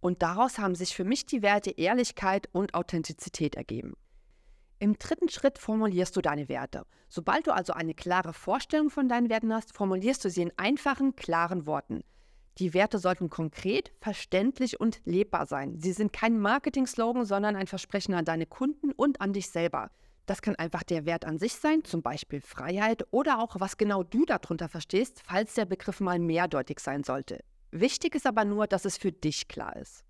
Und 0.00 0.22
daraus 0.22 0.58
haben 0.58 0.74
sich 0.74 0.96
für 0.96 1.04
mich 1.04 1.24
die 1.24 1.40
Werte 1.40 1.70
Ehrlichkeit 1.70 2.48
und 2.50 2.74
Authentizität 2.74 3.54
ergeben. 3.54 3.94
Im 4.80 4.98
dritten 4.98 5.28
Schritt 5.28 5.56
formulierst 5.56 6.16
du 6.16 6.20
deine 6.20 6.48
Werte. 6.48 6.84
Sobald 7.08 7.46
du 7.46 7.54
also 7.54 7.74
eine 7.74 7.94
klare 7.94 8.32
Vorstellung 8.32 8.90
von 8.90 9.08
deinen 9.08 9.30
Werten 9.30 9.54
hast, 9.54 9.72
formulierst 9.72 10.24
du 10.24 10.30
sie 10.30 10.42
in 10.42 10.52
einfachen, 10.56 11.14
klaren 11.14 11.64
Worten. 11.64 12.02
Die 12.58 12.74
Werte 12.74 12.98
sollten 12.98 13.30
konkret, 13.30 13.92
verständlich 14.00 14.80
und 14.80 15.00
lebbar 15.04 15.46
sein. 15.46 15.78
Sie 15.78 15.92
sind 15.92 16.12
kein 16.12 16.40
Marketing-Slogan, 16.40 17.24
sondern 17.24 17.54
ein 17.54 17.68
Versprechen 17.68 18.14
an 18.14 18.24
deine 18.24 18.46
Kunden 18.46 18.90
und 18.90 19.20
an 19.20 19.32
dich 19.32 19.48
selber. 19.48 19.92
Das 20.26 20.40
kann 20.40 20.56
einfach 20.56 20.82
der 20.82 21.04
Wert 21.04 21.24
an 21.24 21.38
sich 21.38 21.54
sein, 21.54 21.84
zum 21.84 22.02
Beispiel 22.02 22.40
Freiheit 22.40 23.04
oder 23.10 23.40
auch 23.40 23.56
was 23.58 23.76
genau 23.76 24.02
du 24.02 24.24
darunter 24.24 24.68
verstehst, 24.68 25.22
falls 25.24 25.54
der 25.54 25.64
Begriff 25.64 26.00
mal 26.00 26.18
mehrdeutig 26.18 26.80
sein 26.80 27.02
sollte. 27.02 27.42
Wichtig 27.70 28.14
ist 28.14 28.26
aber 28.26 28.44
nur, 28.44 28.66
dass 28.66 28.84
es 28.84 28.96
für 28.96 29.12
dich 29.12 29.48
klar 29.48 29.74
ist. 29.76 30.04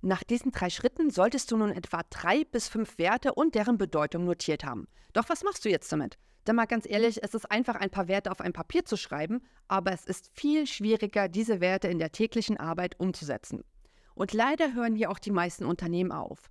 Nach 0.00 0.22
diesen 0.22 0.52
drei 0.52 0.70
Schritten 0.70 1.10
solltest 1.10 1.50
du 1.50 1.56
nun 1.56 1.70
etwa 1.70 2.02
drei 2.10 2.44
bis 2.44 2.68
fünf 2.68 2.98
Werte 2.98 3.32
und 3.34 3.54
deren 3.54 3.78
Bedeutung 3.78 4.24
notiert 4.24 4.64
haben. 4.64 4.86
Doch 5.12 5.28
was 5.28 5.44
machst 5.44 5.64
du 5.64 5.70
jetzt 5.70 5.90
damit? 5.92 6.18
Denn 6.46 6.56
mal 6.56 6.66
ganz 6.66 6.86
ehrlich, 6.86 7.22
es 7.22 7.34
ist 7.34 7.50
einfach 7.50 7.76
ein 7.76 7.90
paar 7.90 8.08
Werte 8.08 8.30
auf 8.30 8.40
ein 8.40 8.52
Papier 8.52 8.84
zu 8.84 8.96
schreiben, 8.96 9.40
aber 9.66 9.92
es 9.92 10.04
ist 10.04 10.30
viel 10.34 10.66
schwieriger, 10.66 11.28
diese 11.28 11.60
Werte 11.60 11.88
in 11.88 11.98
der 11.98 12.12
täglichen 12.12 12.58
Arbeit 12.58 13.00
umzusetzen. 13.00 13.64
Und 14.14 14.32
leider 14.32 14.74
hören 14.74 14.94
hier 14.94 15.10
auch 15.10 15.18
die 15.18 15.30
meisten 15.30 15.64
Unternehmen 15.64 16.12
auf. 16.12 16.50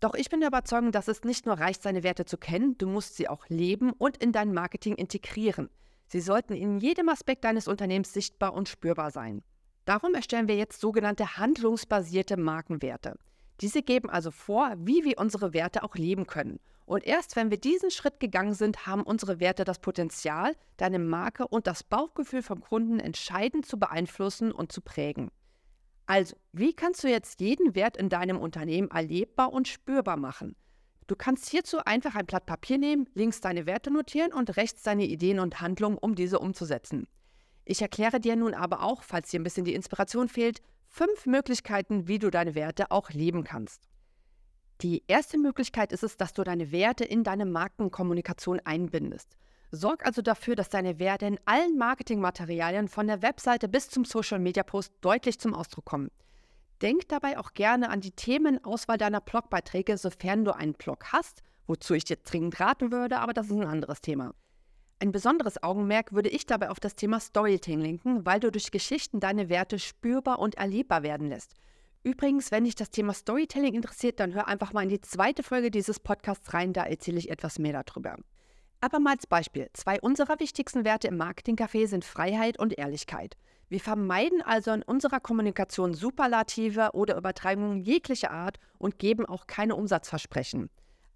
Doch 0.00 0.14
ich 0.14 0.30
bin 0.30 0.40
der 0.40 0.48
Überzeugung, 0.48 0.92
dass 0.92 1.08
es 1.08 1.24
nicht 1.24 1.44
nur 1.44 1.58
reicht, 1.58 1.82
seine 1.82 2.04
Werte 2.04 2.24
zu 2.24 2.38
kennen, 2.38 2.78
du 2.78 2.86
musst 2.86 3.16
sie 3.16 3.28
auch 3.28 3.48
leben 3.48 3.92
und 3.92 4.16
in 4.18 4.30
dein 4.30 4.52
Marketing 4.52 4.94
integrieren. 4.94 5.68
Sie 6.06 6.20
sollten 6.20 6.54
in 6.54 6.78
jedem 6.78 7.08
Aspekt 7.08 7.44
deines 7.44 7.66
Unternehmens 7.66 8.12
sichtbar 8.12 8.54
und 8.54 8.68
spürbar 8.68 9.10
sein. 9.10 9.42
Darum 9.84 10.14
erstellen 10.14 10.48
wir 10.48 10.56
jetzt 10.56 10.80
sogenannte 10.80 11.36
handlungsbasierte 11.36 12.36
Markenwerte. 12.36 13.18
Diese 13.60 13.82
geben 13.82 14.08
also 14.08 14.30
vor, 14.30 14.74
wie 14.78 15.04
wir 15.04 15.18
unsere 15.18 15.52
Werte 15.52 15.82
auch 15.82 15.96
leben 15.96 16.26
können. 16.26 16.60
Und 16.86 17.04
erst 17.04 17.36
wenn 17.36 17.50
wir 17.50 17.58
diesen 17.58 17.90
Schritt 17.90 18.20
gegangen 18.20 18.54
sind, 18.54 18.86
haben 18.86 19.02
unsere 19.02 19.40
Werte 19.40 19.64
das 19.64 19.80
Potenzial, 19.80 20.54
deine 20.76 20.98
Marke 20.98 21.46
und 21.46 21.66
das 21.66 21.82
Bauchgefühl 21.82 22.42
vom 22.42 22.60
Kunden 22.60 23.00
entscheidend 23.00 23.66
zu 23.66 23.78
beeinflussen 23.78 24.52
und 24.52 24.72
zu 24.72 24.80
prägen. 24.80 25.30
Also, 26.08 26.36
wie 26.54 26.72
kannst 26.72 27.04
du 27.04 27.08
jetzt 27.08 27.38
jeden 27.38 27.74
Wert 27.74 27.98
in 27.98 28.08
deinem 28.08 28.38
Unternehmen 28.38 28.90
erlebbar 28.90 29.52
und 29.52 29.68
spürbar 29.68 30.16
machen? 30.16 30.56
Du 31.06 31.14
kannst 31.16 31.50
hierzu 31.50 31.84
einfach 31.84 32.14
ein 32.14 32.24
Blatt 32.24 32.46
Papier 32.46 32.78
nehmen, 32.78 33.10
links 33.12 33.42
deine 33.42 33.66
Werte 33.66 33.90
notieren 33.90 34.32
und 34.32 34.56
rechts 34.56 34.82
deine 34.82 35.04
Ideen 35.04 35.38
und 35.38 35.60
Handlungen, 35.60 35.98
um 35.98 36.14
diese 36.14 36.38
umzusetzen. 36.38 37.08
Ich 37.66 37.82
erkläre 37.82 38.20
dir 38.20 38.36
nun 38.36 38.54
aber 38.54 38.84
auch, 38.84 39.02
falls 39.02 39.28
dir 39.28 39.38
ein 39.38 39.42
bisschen 39.42 39.66
die 39.66 39.74
Inspiration 39.74 40.30
fehlt, 40.30 40.62
fünf 40.86 41.26
Möglichkeiten, 41.26 42.08
wie 42.08 42.18
du 42.18 42.30
deine 42.30 42.54
Werte 42.54 42.90
auch 42.90 43.10
leben 43.10 43.44
kannst. 43.44 43.86
Die 44.80 45.04
erste 45.08 45.36
Möglichkeit 45.36 45.92
ist 45.92 46.04
es, 46.04 46.16
dass 46.16 46.32
du 46.32 46.42
deine 46.42 46.72
Werte 46.72 47.04
in 47.04 47.22
deine 47.22 47.44
Markenkommunikation 47.44 48.60
einbindest. 48.60 49.36
Sorg 49.70 50.06
also 50.06 50.22
dafür, 50.22 50.56
dass 50.56 50.70
deine 50.70 50.98
Werte 50.98 51.26
in 51.26 51.38
allen 51.44 51.76
Marketingmaterialien 51.76 52.88
von 52.88 53.06
der 53.06 53.20
Webseite 53.20 53.68
bis 53.68 53.90
zum 53.90 54.04
Social 54.04 54.38
Media 54.38 54.62
Post 54.62 54.92
deutlich 55.02 55.38
zum 55.38 55.52
Ausdruck 55.52 55.84
kommen. 55.84 56.10
Denk 56.80 57.08
dabei 57.08 57.38
auch 57.38 57.52
gerne 57.52 57.90
an 57.90 58.00
die 58.00 58.12
Themenauswahl 58.12 58.98
deiner 58.98 59.20
Blogbeiträge, 59.20 59.98
sofern 59.98 60.44
du 60.44 60.54
einen 60.54 60.74
Blog 60.74 61.12
hast, 61.12 61.42
wozu 61.66 61.94
ich 61.94 62.04
dir 62.04 62.16
dringend 62.16 62.60
raten 62.60 62.92
würde, 62.92 63.18
aber 63.18 63.32
das 63.32 63.46
ist 63.46 63.52
ein 63.52 63.66
anderes 63.66 64.00
Thema. 64.00 64.32
Ein 65.00 65.12
besonderes 65.12 65.62
Augenmerk 65.62 66.12
würde 66.12 66.28
ich 66.28 66.46
dabei 66.46 66.70
auf 66.70 66.80
das 66.80 66.96
Thema 66.96 67.20
Storytelling 67.20 67.80
lenken, 67.80 68.26
weil 68.26 68.40
du 68.40 68.50
durch 68.50 68.70
Geschichten 68.70 69.20
deine 69.20 69.48
Werte 69.48 69.78
spürbar 69.78 70.38
und 70.38 70.56
erlebbar 70.56 71.02
werden 71.02 71.28
lässt. 71.28 71.54
Übrigens, 72.02 72.50
wenn 72.50 72.64
dich 72.64 72.74
das 72.74 72.90
Thema 72.90 73.12
Storytelling 73.12 73.74
interessiert, 73.74 74.18
dann 74.18 74.34
hör 74.34 74.48
einfach 74.48 74.72
mal 74.72 74.82
in 74.82 74.88
die 74.88 75.00
zweite 75.00 75.42
Folge 75.42 75.70
dieses 75.70 76.00
Podcasts 76.00 76.54
rein, 76.54 76.72
da 76.72 76.84
erzähle 76.84 77.18
ich 77.18 77.30
etwas 77.30 77.58
mehr 77.58 77.80
darüber. 77.82 78.16
Aber 78.80 79.00
mal 79.00 79.14
als 79.14 79.26
Beispiel, 79.26 79.68
zwei 79.72 80.00
unserer 80.00 80.38
wichtigsten 80.38 80.84
Werte 80.84 81.08
im 81.08 81.16
Marketingcafé 81.16 81.88
sind 81.88 82.04
Freiheit 82.04 82.58
und 82.58 82.78
Ehrlichkeit. 82.78 83.36
Wir 83.68 83.80
vermeiden 83.80 84.40
also 84.40 84.70
in 84.70 84.82
unserer 84.82 85.20
Kommunikation 85.20 85.94
Superlative 85.94 86.90
oder 86.92 87.16
Übertreibungen 87.16 87.80
jeglicher 87.80 88.30
Art 88.30 88.58
und 88.78 88.98
geben 88.98 89.26
auch 89.26 89.46
keine 89.46 89.74
Umsatzversprechen. 89.74 90.70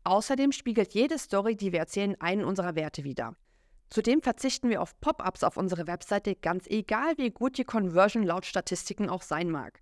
Außerdem 0.05 0.51
spiegelt 0.51 0.93
jede 0.93 1.19
Story, 1.19 1.57
die 1.57 1.73
wir 1.73 1.79
erzählen, 1.79 2.21
einen 2.21 2.45
unserer 2.45 2.75
Werte 2.75 3.05
wider. 3.05 3.37
Zudem 3.89 4.23
verzichten 4.23 4.69
wir 4.69 4.83
auf 4.83 4.99
Pop-ups 5.01 5.45
auf 5.45 5.57
unserer 5.57 5.87
Webseite, 5.87 6.35
ganz 6.35 6.67
egal 6.67 7.17
wie 7.17 7.31
gut 7.31 7.59
die 7.59 7.65
Conversion 7.65 8.25
laut 8.25 8.45
Statistiken 8.45 9.09
auch 9.09 9.23
sein 9.23 9.51
mag. 9.51 9.81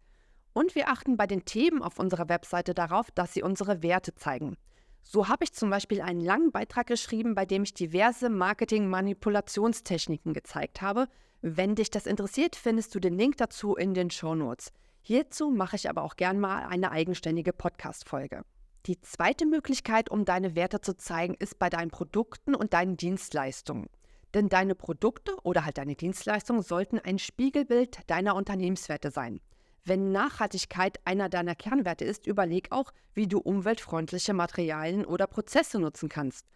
Und 0.53 0.75
wir 0.75 0.89
achten 0.89 1.17
bei 1.17 1.27
den 1.27 1.45
Themen 1.45 1.81
auf 1.81 1.99
unserer 1.99 2.29
Webseite 2.29 2.75
darauf, 2.75 3.11
dass 3.13 3.33
sie 3.33 3.43
unsere 3.43 3.83
Werte 3.83 4.15
zeigen. 4.15 4.57
So 5.02 5.28
habe 5.28 5.45
ich 5.45 5.52
zum 5.52 5.71
Beispiel 5.71 6.00
einen 6.00 6.21
langen 6.21 6.52
Beitrag 6.52 6.87
geschrieben, 6.87 7.35
bei 7.35 7.47
dem 7.47 7.64
ich 7.64 7.75
diverse 7.75 8.28
Marketing-Manipulationstechniken 8.28 10.35
gezeigt 10.35 10.83
habe. 10.83 11.09
Wenn 11.42 11.75
dich 11.75 11.90
das 11.90 12.07
interessiert, 12.07 12.54
findest 12.54 12.95
du 12.95 13.00
den 13.00 13.16
Link 13.16 13.38
dazu 13.38 13.75
in 13.75 13.95
den 13.95 14.11
Show 14.11 14.35
Notes. 14.35 14.73
Hierzu 15.02 15.50
mache 15.50 15.76
ich 15.76 15.88
aber 15.88 16.02
auch 16.02 16.16
gern 16.16 16.38
mal 16.38 16.66
eine 16.66 16.92
eigenständige 16.92 17.52
Podcast-Folge. 17.52 18.42
Die 18.87 19.00
zweite 19.00 19.47
Möglichkeit, 19.47 20.11
um 20.11 20.25
deine 20.25 20.54
Werte 20.54 20.80
zu 20.80 20.97
zeigen, 20.97 21.35
ist 21.35 21.59
bei 21.59 21.69
deinen 21.69 21.90
Produkten 21.90 22.54
und 22.54 22.73
deinen 22.73 22.97
Dienstleistungen. 22.97 23.88
Denn 24.35 24.49
deine 24.49 24.75
Produkte 24.75 25.37
oder 25.42 25.64
halt 25.64 25.78
deine 25.78 25.97
Dienstleistungen 25.97 26.62
sollten 26.62 26.99
ein 26.99 27.19
Spiegelbild 27.19 27.99
deiner 28.07 28.37
Unternehmenswerte 28.37 29.11
sein. 29.11 29.40
Wenn 29.85 30.13
Nachhaltigkeit 30.13 30.99
einer 31.07 31.29
deiner 31.29 31.55
Kernwerte 31.55 32.05
ist, 32.05 32.27
überleg 32.27 32.69
auch, 32.71 32.93
wie 33.15 33.27
du 33.27 33.39
umweltfreundliche 33.39 34.35
Materialien 34.35 35.05
oder 35.05 35.27
Prozesse 35.27 35.79
nutzen 35.79 36.09
kannst. 36.09 36.47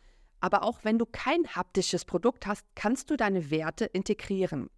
Aber 0.41 0.63
auch 0.63 0.81
wenn 0.83 0.99
du 0.99 1.07
kein 1.07 1.47
haptisches 1.49 2.05
Produkt 2.05 2.47
hast, 2.47 2.67
kannst 2.75 3.11
du 3.11 3.17
deine 3.17 3.51
Werte 3.51 3.87
integrieren. 3.87 4.69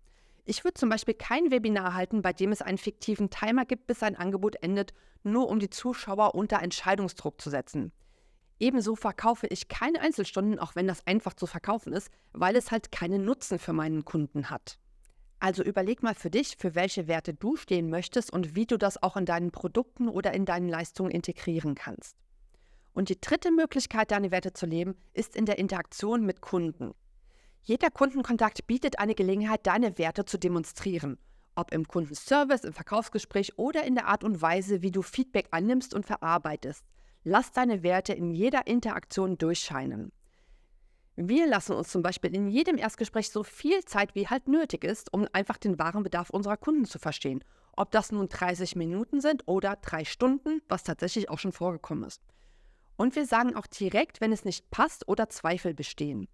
Ich 0.44 0.62
würde 0.62 0.74
zum 0.74 0.88
Beispiel 0.88 1.14
kein 1.14 1.50
Webinar 1.50 1.94
halten, 1.94 2.22
bei 2.22 2.32
dem 2.32 2.52
es 2.52 2.62
einen 2.62 2.78
fiktiven 2.78 3.30
Timer 3.30 3.64
gibt, 3.64 3.88
bis 3.88 4.04
ein 4.04 4.14
Angebot 4.14 4.62
endet, 4.62 4.94
nur 5.24 5.48
um 5.48 5.58
die 5.58 5.70
Zuschauer 5.70 6.36
unter 6.36 6.62
Entscheidungsdruck 6.62 7.40
zu 7.40 7.50
setzen. 7.50 7.92
Ebenso 8.60 8.94
verkaufe 8.94 9.48
ich 9.48 9.66
keine 9.66 10.00
Einzelstunden, 10.00 10.60
auch 10.60 10.76
wenn 10.76 10.86
das 10.86 11.04
einfach 11.04 11.34
zu 11.34 11.46
verkaufen 11.46 11.92
ist, 11.92 12.10
weil 12.32 12.54
es 12.54 12.70
halt 12.70 12.92
keinen 12.92 13.24
Nutzen 13.24 13.58
für 13.58 13.72
meinen 13.72 14.04
Kunden 14.04 14.48
hat. 14.48 14.78
Also 15.38 15.62
überleg 15.62 16.02
mal 16.02 16.14
für 16.14 16.30
dich, 16.30 16.56
für 16.58 16.74
welche 16.74 17.08
Werte 17.08 17.34
du 17.34 17.56
stehen 17.56 17.90
möchtest 17.90 18.32
und 18.32 18.54
wie 18.54 18.66
du 18.66 18.78
das 18.78 19.02
auch 19.02 19.16
in 19.16 19.26
deinen 19.26 19.50
Produkten 19.50 20.08
oder 20.08 20.32
in 20.32 20.46
deinen 20.46 20.68
Leistungen 20.68 21.10
integrieren 21.10 21.74
kannst. 21.74 22.16
Und 22.94 23.10
die 23.10 23.20
dritte 23.20 23.50
Möglichkeit, 23.50 24.10
deine 24.10 24.30
Werte 24.30 24.54
zu 24.54 24.64
leben, 24.64 24.96
ist 25.12 25.36
in 25.36 25.44
der 25.44 25.58
Interaktion 25.58 26.24
mit 26.24 26.40
Kunden. 26.40 26.94
Jeder 27.62 27.90
Kundenkontakt 27.90 28.66
bietet 28.66 28.98
eine 28.98 29.14
Gelegenheit, 29.14 29.66
deine 29.66 29.98
Werte 29.98 30.24
zu 30.24 30.38
demonstrieren. 30.38 31.18
Ob 31.56 31.72
im 31.72 31.86
Kundenservice, 31.86 32.64
im 32.64 32.72
Verkaufsgespräch 32.72 33.58
oder 33.58 33.84
in 33.84 33.94
der 33.94 34.06
Art 34.06 34.24
und 34.24 34.40
Weise, 34.40 34.82
wie 34.82 34.92
du 34.92 35.02
Feedback 35.02 35.48
annimmst 35.50 35.92
und 35.92 36.06
verarbeitest. 36.06 36.84
Lass 37.24 37.52
deine 37.52 37.82
Werte 37.82 38.12
in 38.12 38.30
jeder 38.30 38.66
Interaktion 38.66 39.36
durchscheinen. 39.36 40.12
Wir 41.18 41.46
lassen 41.46 41.72
uns 41.72 41.88
zum 41.88 42.02
Beispiel 42.02 42.34
in 42.34 42.48
jedem 42.48 42.76
Erstgespräch 42.76 43.30
so 43.30 43.42
viel 43.42 43.82
Zeit 43.86 44.14
wie 44.14 44.28
halt 44.28 44.48
nötig 44.48 44.84
ist, 44.84 45.10
um 45.14 45.26
einfach 45.32 45.56
den 45.56 45.78
wahren 45.78 46.02
Bedarf 46.02 46.28
unserer 46.28 46.58
Kunden 46.58 46.84
zu 46.84 46.98
verstehen. 46.98 47.42
Ob 47.74 47.90
das 47.90 48.12
nun 48.12 48.28
30 48.28 48.76
Minuten 48.76 49.22
sind 49.22 49.42
oder 49.46 49.76
drei 49.76 50.04
Stunden, 50.04 50.60
was 50.68 50.82
tatsächlich 50.82 51.30
auch 51.30 51.38
schon 51.38 51.52
vorgekommen 51.52 52.04
ist. 52.04 52.20
Und 52.96 53.16
wir 53.16 53.24
sagen 53.24 53.56
auch 53.56 53.66
direkt, 53.66 54.20
wenn 54.20 54.30
es 54.30 54.44
nicht 54.44 54.70
passt 54.70 55.08
oder 55.08 55.30
Zweifel 55.30 55.72
bestehen. 55.72 56.28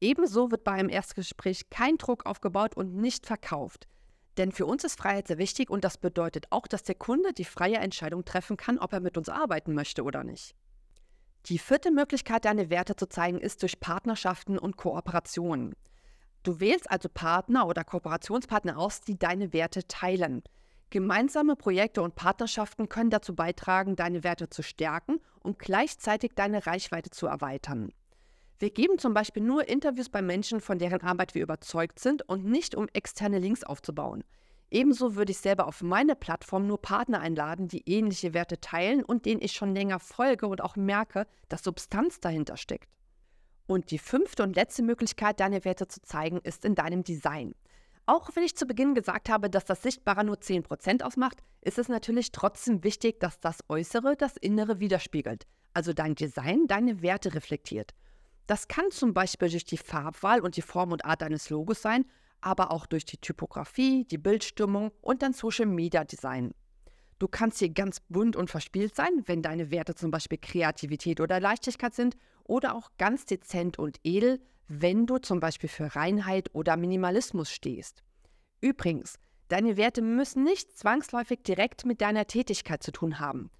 Ebenso 0.00 0.52
wird 0.52 0.62
bei 0.62 0.72
einem 0.72 0.88
Erstgespräch 0.88 1.68
kein 1.68 1.98
Druck 1.98 2.24
aufgebaut 2.24 2.76
und 2.76 2.94
nicht 2.94 3.26
verkauft. 3.26 3.88
Denn 4.36 4.52
für 4.52 4.64
uns 4.64 4.84
ist 4.84 4.96
Freiheit 4.96 5.26
sehr 5.26 5.38
wichtig 5.38 5.70
und 5.70 5.82
das 5.82 5.98
bedeutet 5.98 6.46
auch, 6.50 6.68
dass 6.68 6.84
der 6.84 6.94
Kunde 6.94 7.32
die 7.32 7.44
freie 7.44 7.78
Entscheidung 7.78 8.24
treffen 8.24 8.56
kann, 8.56 8.78
ob 8.78 8.92
er 8.92 9.00
mit 9.00 9.18
uns 9.18 9.28
arbeiten 9.28 9.74
möchte 9.74 10.04
oder 10.04 10.22
nicht. 10.22 10.54
Die 11.46 11.58
vierte 11.58 11.90
Möglichkeit, 11.90 12.44
deine 12.44 12.70
Werte 12.70 12.96
zu 12.96 13.08
zeigen, 13.08 13.38
ist 13.38 13.62
durch 13.62 13.80
Partnerschaften 13.80 14.58
und 14.58 14.76
Kooperationen. 14.76 15.74
Du 16.42 16.60
wählst 16.60 16.90
also 16.90 17.08
Partner 17.08 17.66
oder 17.66 17.84
Kooperationspartner 17.84 18.78
aus, 18.78 19.00
die 19.00 19.18
deine 19.18 19.52
Werte 19.52 19.86
teilen. 19.86 20.42
Gemeinsame 20.90 21.56
Projekte 21.56 22.02
und 22.02 22.14
Partnerschaften 22.14 22.88
können 22.88 23.10
dazu 23.10 23.34
beitragen, 23.34 23.94
deine 23.94 24.24
Werte 24.24 24.48
zu 24.48 24.62
stärken 24.62 25.20
und 25.40 25.58
gleichzeitig 25.58 26.32
deine 26.34 26.66
Reichweite 26.66 27.10
zu 27.10 27.26
erweitern. 27.26 27.92
Wir 28.58 28.70
geben 28.70 28.98
zum 28.98 29.14
Beispiel 29.14 29.42
nur 29.42 29.68
Interviews 29.68 30.08
bei 30.08 30.20
Menschen, 30.20 30.60
von 30.60 30.78
deren 30.78 31.00
Arbeit 31.00 31.34
wir 31.34 31.42
überzeugt 31.42 31.98
sind 31.98 32.28
und 32.28 32.44
nicht 32.44 32.74
um 32.74 32.88
externe 32.92 33.38
Links 33.38 33.64
aufzubauen. 33.64 34.24
Ebenso 34.70 35.16
würde 35.16 35.32
ich 35.32 35.38
selber 35.38 35.66
auf 35.66 35.82
meine 35.82 36.14
Plattform 36.14 36.66
nur 36.66 36.80
Partner 36.80 37.20
einladen, 37.20 37.66
die 37.66 37.88
ähnliche 37.88 38.34
Werte 38.34 38.60
teilen 38.60 39.02
und 39.02 39.26
denen 39.26 39.42
ich 39.42 39.52
schon 39.52 39.74
länger 39.74 39.98
folge 39.98 40.46
und 40.46 40.62
auch 40.62 40.76
merke, 40.76 41.26
dass 41.48 41.64
Substanz 41.64 42.20
dahinter 42.20 42.56
steckt. 42.56 42.88
Und 43.66 43.90
die 43.90 43.98
fünfte 43.98 44.42
und 44.42 44.54
letzte 44.54 44.82
Möglichkeit, 44.82 45.40
deine 45.40 45.64
Werte 45.64 45.88
zu 45.88 46.00
zeigen, 46.02 46.40
ist 46.42 46.64
in 46.64 46.76
deinem 46.76 47.02
Design. 47.02 47.54
Auch 48.06 48.30
wenn 48.34 48.42
ich 48.42 48.56
zu 48.56 48.66
Beginn 48.66 48.94
gesagt 48.94 49.28
habe, 49.28 49.50
dass 49.50 49.64
das 49.64 49.82
Sichtbare 49.82 50.24
nur 50.24 50.36
10% 50.36 51.02
ausmacht, 51.02 51.42
ist 51.60 51.78
es 51.78 51.88
natürlich 51.88 52.32
trotzdem 52.32 52.82
wichtig, 52.82 53.20
dass 53.20 53.38
das 53.40 53.58
Äußere 53.68 54.16
das 54.16 54.36
Innere 54.36 54.80
widerspiegelt, 54.80 55.46
also 55.74 55.92
dein 55.92 56.14
Design 56.14 56.66
deine 56.66 57.02
Werte 57.02 57.34
reflektiert. 57.34 57.92
Das 58.46 58.66
kann 58.66 58.90
zum 58.90 59.14
Beispiel 59.14 59.48
durch 59.48 59.64
die 59.64 59.76
Farbwahl 59.76 60.40
und 60.40 60.56
die 60.56 60.62
Form 60.62 60.90
und 60.90 61.04
Art 61.04 61.22
deines 61.22 61.50
Logos 61.50 61.82
sein, 61.82 62.04
aber 62.40 62.70
auch 62.70 62.86
durch 62.86 63.04
die 63.04 63.18
Typografie, 63.18 64.04
die 64.04 64.18
Bildstimmung 64.18 64.92
und 65.00 65.22
dein 65.22 65.32
Social 65.32 65.66
Media 65.66 66.04
Design. 66.04 66.52
Du 67.18 67.28
kannst 67.28 67.58
hier 67.58 67.68
ganz 67.68 68.00
bunt 68.08 68.34
und 68.34 68.50
verspielt 68.50 68.94
sein, 68.94 69.22
wenn 69.26 69.42
deine 69.42 69.70
Werte 69.70 69.94
zum 69.94 70.10
Beispiel 70.10 70.38
Kreativität 70.38 71.20
oder 71.20 71.38
Leichtigkeit 71.38 71.94
sind, 71.94 72.16
oder 72.44 72.74
auch 72.74 72.90
ganz 72.98 73.26
dezent 73.26 73.78
und 73.78 74.00
edel, 74.02 74.40
wenn 74.66 75.06
du 75.06 75.18
zum 75.18 75.38
Beispiel 75.38 75.68
für 75.68 75.94
Reinheit 75.94 76.52
oder 76.54 76.76
Minimalismus 76.76 77.50
stehst. 77.50 78.02
Übrigens, 78.60 79.18
deine 79.48 79.76
Werte 79.76 80.02
müssen 80.02 80.44
nicht 80.44 80.76
zwangsläufig 80.76 81.42
direkt 81.42 81.84
mit 81.84 82.00
deiner 82.00 82.26
Tätigkeit 82.26 82.82
zu 82.82 82.90
tun 82.90 83.20
haben. 83.20 83.50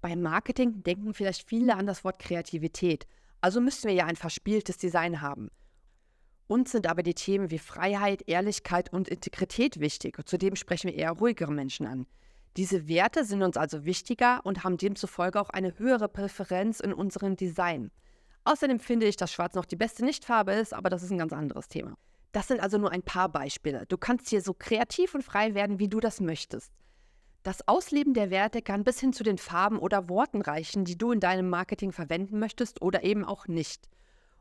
Beim 0.00 0.22
Marketing 0.22 0.82
denken 0.82 1.12
vielleicht 1.12 1.48
viele 1.48 1.74
an 1.74 1.86
das 1.86 2.04
Wort 2.04 2.18
Kreativität, 2.18 3.06
also 3.40 3.60
müssen 3.60 3.88
wir 3.88 3.94
ja 3.94 4.06
ein 4.06 4.16
verspieltes 4.16 4.78
Design 4.78 5.20
haben. 5.20 5.50
Uns 6.48 6.70
sind 6.70 6.86
aber 6.86 7.02
die 7.02 7.14
Themen 7.14 7.50
wie 7.50 7.58
Freiheit, 7.58 8.22
Ehrlichkeit 8.28 8.92
und 8.92 9.08
Integrität 9.08 9.80
wichtig. 9.80 10.16
Zudem 10.26 10.54
sprechen 10.54 10.90
wir 10.90 10.96
eher 10.96 11.12
ruhigere 11.12 11.52
Menschen 11.52 11.86
an. 11.86 12.06
Diese 12.56 12.88
Werte 12.88 13.24
sind 13.24 13.42
uns 13.42 13.56
also 13.56 13.84
wichtiger 13.84 14.40
und 14.44 14.64
haben 14.64 14.78
demzufolge 14.78 15.40
auch 15.40 15.50
eine 15.50 15.78
höhere 15.78 16.08
Präferenz 16.08 16.80
in 16.80 16.92
unserem 16.92 17.36
Design. 17.36 17.90
Außerdem 18.44 18.78
finde 18.78 19.06
ich, 19.06 19.16
dass 19.16 19.32
Schwarz 19.32 19.54
noch 19.54 19.64
die 19.64 19.76
beste 19.76 20.04
Nichtfarbe 20.04 20.52
ist, 20.52 20.72
aber 20.72 20.88
das 20.88 21.02
ist 21.02 21.10
ein 21.10 21.18
ganz 21.18 21.32
anderes 21.32 21.68
Thema. 21.68 21.96
Das 22.30 22.48
sind 22.48 22.60
also 22.60 22.78
nur 22.78 22.92
ein 22.92 23.02
paar 23.02 23.28
Beispiele. 23.28 23.84
Du 23.88 23.98
kannst 23.98 24.28
hier 24.28 24.40
so 24.40 24.54
kreativ 24.54 25.14
und 25.14 25.24
frei 25.24 25.54
werden, 25.54 25.78
wie 25.80 25.88
du 25.88 26.00
das 26.00 26.20
möchtest. 26.20 26.70
Das 27.42 27.66
Ausleben 27.68 28.14
der 28.14 28.30
Werte 28.30 28.62
kann 28.62 28.84
bis 28.84 29.00
hin 29.00 29.12
zu 29.12 29.24
den 29.24 29.38
Farben 29.38 29.78
oder 29.78 30.08
Worten 30.08 30.42
reichen, 30.42 30.84
die 30.84 30.96
du 30.96 31.12
in 31.12 31.20
deinem 31.20 31.48
Marketing 31.48 31.92
verwenden 31.92 32.38
möchtest 32.38 32.82
oder 32.82 33.04
eben 33.04 33.24
auch 33.24 33.48
nicht. 33.48 33.88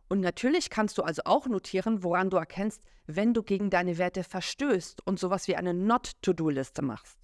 Und 0.07 0.21
natürlich 0.21 0.69
kannst 0.69 0.97
du 0.97 1.03
also 1.03 1.24
auch 1.25 1.47
notieren, 1.47 2.03
woran 2.03 2.29
du 2.29 2.38
erkennst, 2.38 2.83
wenn 3.07 3.33
du 3.33 3.43
gegen 3.43 3.69
deine 3.69 3.97
Werte 3.97 4.24
verstößt 4.24 5.05
und 5.05 5.19
sowas 5.19 5.47
wie 5.47 5.55
eine 5.55 5.74
Not-to-Do-Liste 5.74 6.81
machst. 6.81 7.17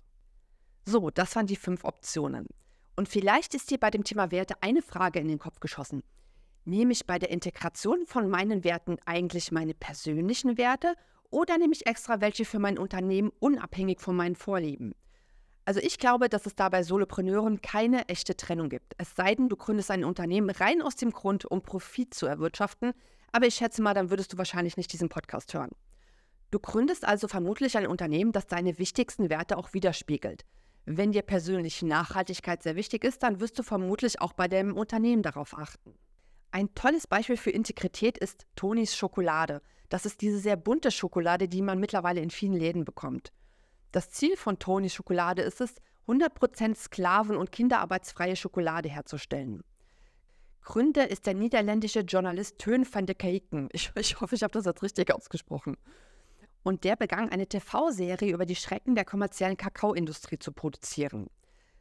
So, 0.86 1.10
das 1.12 1.36
waren 1.36 1.48
die 1.48 1.56
fünf 1.56 1.84
Optionen. 1.84 2.48
Und 2.96 3.08
vielleicht 3.08 3.54
ist 3.54 3.70
dir 3.70 3.80
bei 3.80 3.92
dem 3.92 4.04
Thema 4.04 4.32
Werte 4.32 4.56
eine 4.62 4.82
Frage 4.82 5.20
in 5.20 5.28
den 5.28 5.40
Kopf 5.40 5.60
geschossen. 5.60 6.04
Nehme 6.66 6.92
ich 6.92 7.08
bei 7.08 7.18
der 7.18 7.30
Integration 7.30 8.06
von 8.06 8.30
meinen 8.30 8.64
Werten 8.64 8.98
eigentlich 9.06 9.52
meine 9.52 9.74
persönlichen 9.74 10.58
Werte 10.58 10.96
oder 11.30 11.58
nehme 11.58 11.74
ich 11.74 11.88
extra 11.88 12.22
welche 12.22 12.46
für 12.46 12.60
mein 12.60 12.78
Unternehmen 12.78 13.32
unabhängig 13.40 14.00
von 14.00 14.16
meinen 14.16 14.36
Vorlieben? 14.36 14.94
Also 15.66 15.80
ich 15.80 16.00
glaube, 16.00 16.28
dass 16.28 16.46
es 16.46 16.56
da 16.56 16.70
bei 16.70 16.84
Solopreneuren 16.84 17.62
keine 17.62 18.08
echte 18.10 18.36
Trennung 18.36 18.70
gibt. 18.70 18.94
Es 18.98 19.16
sei 19.16 19.36
denn, 19.36 19.48
du 19.48 19.56
gründest 19.56 19.92
ein 19.92 20.04
Unternehmen 20.04 20.50
rein 20.50 20.82
aus 20.82 20.96
dem 20.96 21.12
Grund, 21.12 21.46
um 21.46 21.62
Profit 21.62 22.14
zu 22.14 22.26
erwirtschaften. 22.26 22.94
Aber 23.32 23.46
ich 23.46 23.56
schätze 23.56 23.82
mal, 23.82 23.94
dann 23.94 24.10
würdest 24.10 24.34
du 24.34 24.38
wahrscheinlich 24.38 24.78
nicht 24.78 24.92
diesen 24.92 25.10
Podcast 25.10 25.54
hören. 25.54 25.72
Du 26.50 26.60
gründest 26.60 27.06
also 27.06 27.28
vermutlich 27.28 27.78
ein 27.78 27.88
Unternehmen, 27.88 28.32
das 28.32 28.48
deine 28.48 28.78
wichtigsten 28.78 29.30
Werte 29.30 29.58
auch 29.58 29.74
widerspiegelt. 29.74 30.44
Wenn 30.86 31.12
dir 31.12 31.22
persönlich 31.22 31.82
Nachhaltigkeit 31.82 32.64
sehr 32.64 32.76
wichtig 32.76 33.04
ist, 33.04 33.24
dann 33.24 33.40
wirst 33.40 33.58
du 33.58 33.64
vermutlich 33.64 34.20
auch 34.20 34.34
bei 34.34 34.48
deinem 34.48 34.76
Unternehmen 34.76 35.22
darauf 35.22 35.58
achten. 35.58 35.94
Ein 36.50 36.74
tolles 36.76 37.08
Beispiel 37.08 37.38
für 37.38 37.52
Integrität 37.52 38.18
ist 38.18 38.46
Tonis 38.56 38.96
Schokolade. 38.96 39.62
Das 39.88 40.06
ist 40.06 40.22
diese 40.22 40.40
sehr 40.40 40.58
bunte 40.58 40.92
Schokolade, 40.92 41.48
die 41.48 41.62
man 41.62 41.80
mittlerweile 41.80 42.20
in 42.20 42.32
vielen 42.32 42.54
Läden 42.54 42.84
bekommt. 42.84 43.32
Das 43.92 44.10
Ziel 44.10 44.38
von 44.38 44.58
Tonys 44.58 44.94
Schokolade 44.94 45.42
ist 45.42 45.62
es, 45.62 45.76
100% 46.08 46.76
sklaven- 46.76 47.38
und 47.38 47.52
kinderarbeitsfreie 47.52 48.36
Schokolade 48.36 48.90
herzustellen. 48.90 49.64
Gründer 50.62 51.10
ist 51.10 51.26
der 51.26 51.34
niederländische 51.34 52.02
Journalist 52.02 52.60
Teun 52.60 52.86
van 52.90 53.06
de 53.06 53.16
Keiken. 53.16 53.70
Ich, 53.72 53.92
ich 53.96 54.20
hoffe, 54.22 54.36
ich 54.36 54.44
habe 54.44 54.54
das 54.54 54.66
jetzt 54.66 54.84
richtig 54.84 55.14
ausgesprochen. 55.14 55.78
Und 56.64 56.84
der 56.84 56.96
begann 56.96 57.30
eine 57.30 57.48
TV-Serie 57.48 58.34
über 58.34 58.46
die 58.46 58.56
Schrecken 58.56 58.94
der 58.96 59.06
kommerziellen 59.06 59.58
Kakaoindustrie 59.58 60.38
zu 60.38 60.52
produzieren. 60.52 61.28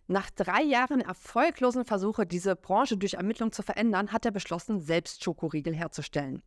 Nach 0.06 0.30
drei 0.30 0.62
Jahren 0.62 1.02
erfolglosen 1.02 1.84
Versuche, 1.84 2.26
diese 2.26 2.56
Branche 2.56 2.96
durch 2.96 3.14
Ermittlungen 3.14 3.52
zu 3.52 3.62
verändern, 3.62 4.10
hat 4.10 4.24
er 4.24 4.32
beschlossen, 4.32 4.80
selbst 4.80 5.22
Schokoriegel 5.22 5.74
herzustellen. 5.74 6.42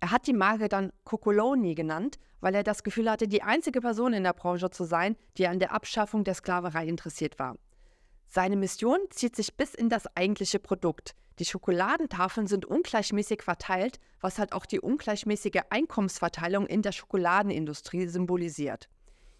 Er 0.00 0.10
hat 0.10 0.26
die 0.26 0.34
Marke 0.34 0.68
dann 0.68 0.92
Cocoloni 1.04 1.74
genannt, 1.74 2.18
weil 2.40 2.54
er 2.54 2.62
das 2.62 2.82
Gefühl 2.82 3.10
hatte, 3.10 3.28
die 3.28 3.42
einzige 3.42 3.80
Person 3.80 4.12
in 4.12 4.24
der 4.24 4.32
Branche 4.32 4.70
zu 4.70 4.84
sein, 4.84 5.16
die 5.36 5.46
an 5.46 5.58
der 5.58 5.72
Abschaffung 5.72 6.24
der 6.24 6.34
Sklaverei 6.34 6.86
interessiert 6.86 7.38
war. 7.38 7.56
Seine 8.26 8.56
Mission 8.56 8.98
zieht 9.10 9.36
sich 9.36 9.56
bis 9.56 9.74
in 9.74 9.88
das 9.88 10.06
eigentliche 10.14 10.58
Produkt. 10.58 11.14
Die 11.38 11.44
Schokoladentafeln 11.44 12.46
sind 12.46 12.66
ungleichmäßig 12.66 13.42
verteilt, 13.42 14.00
was 14.20 14.38
halt 14.38 14.52
auch 14.52 14.66
die 14.66 14.80
ungleichmäßige 14.80 15.62
Einkommensverteilung 15.70 16.66
in 16.66 16.82
der 16.82 16.92
Schokoladenindustrie 16.92 18.06
symbolisiert. 18.08 18.88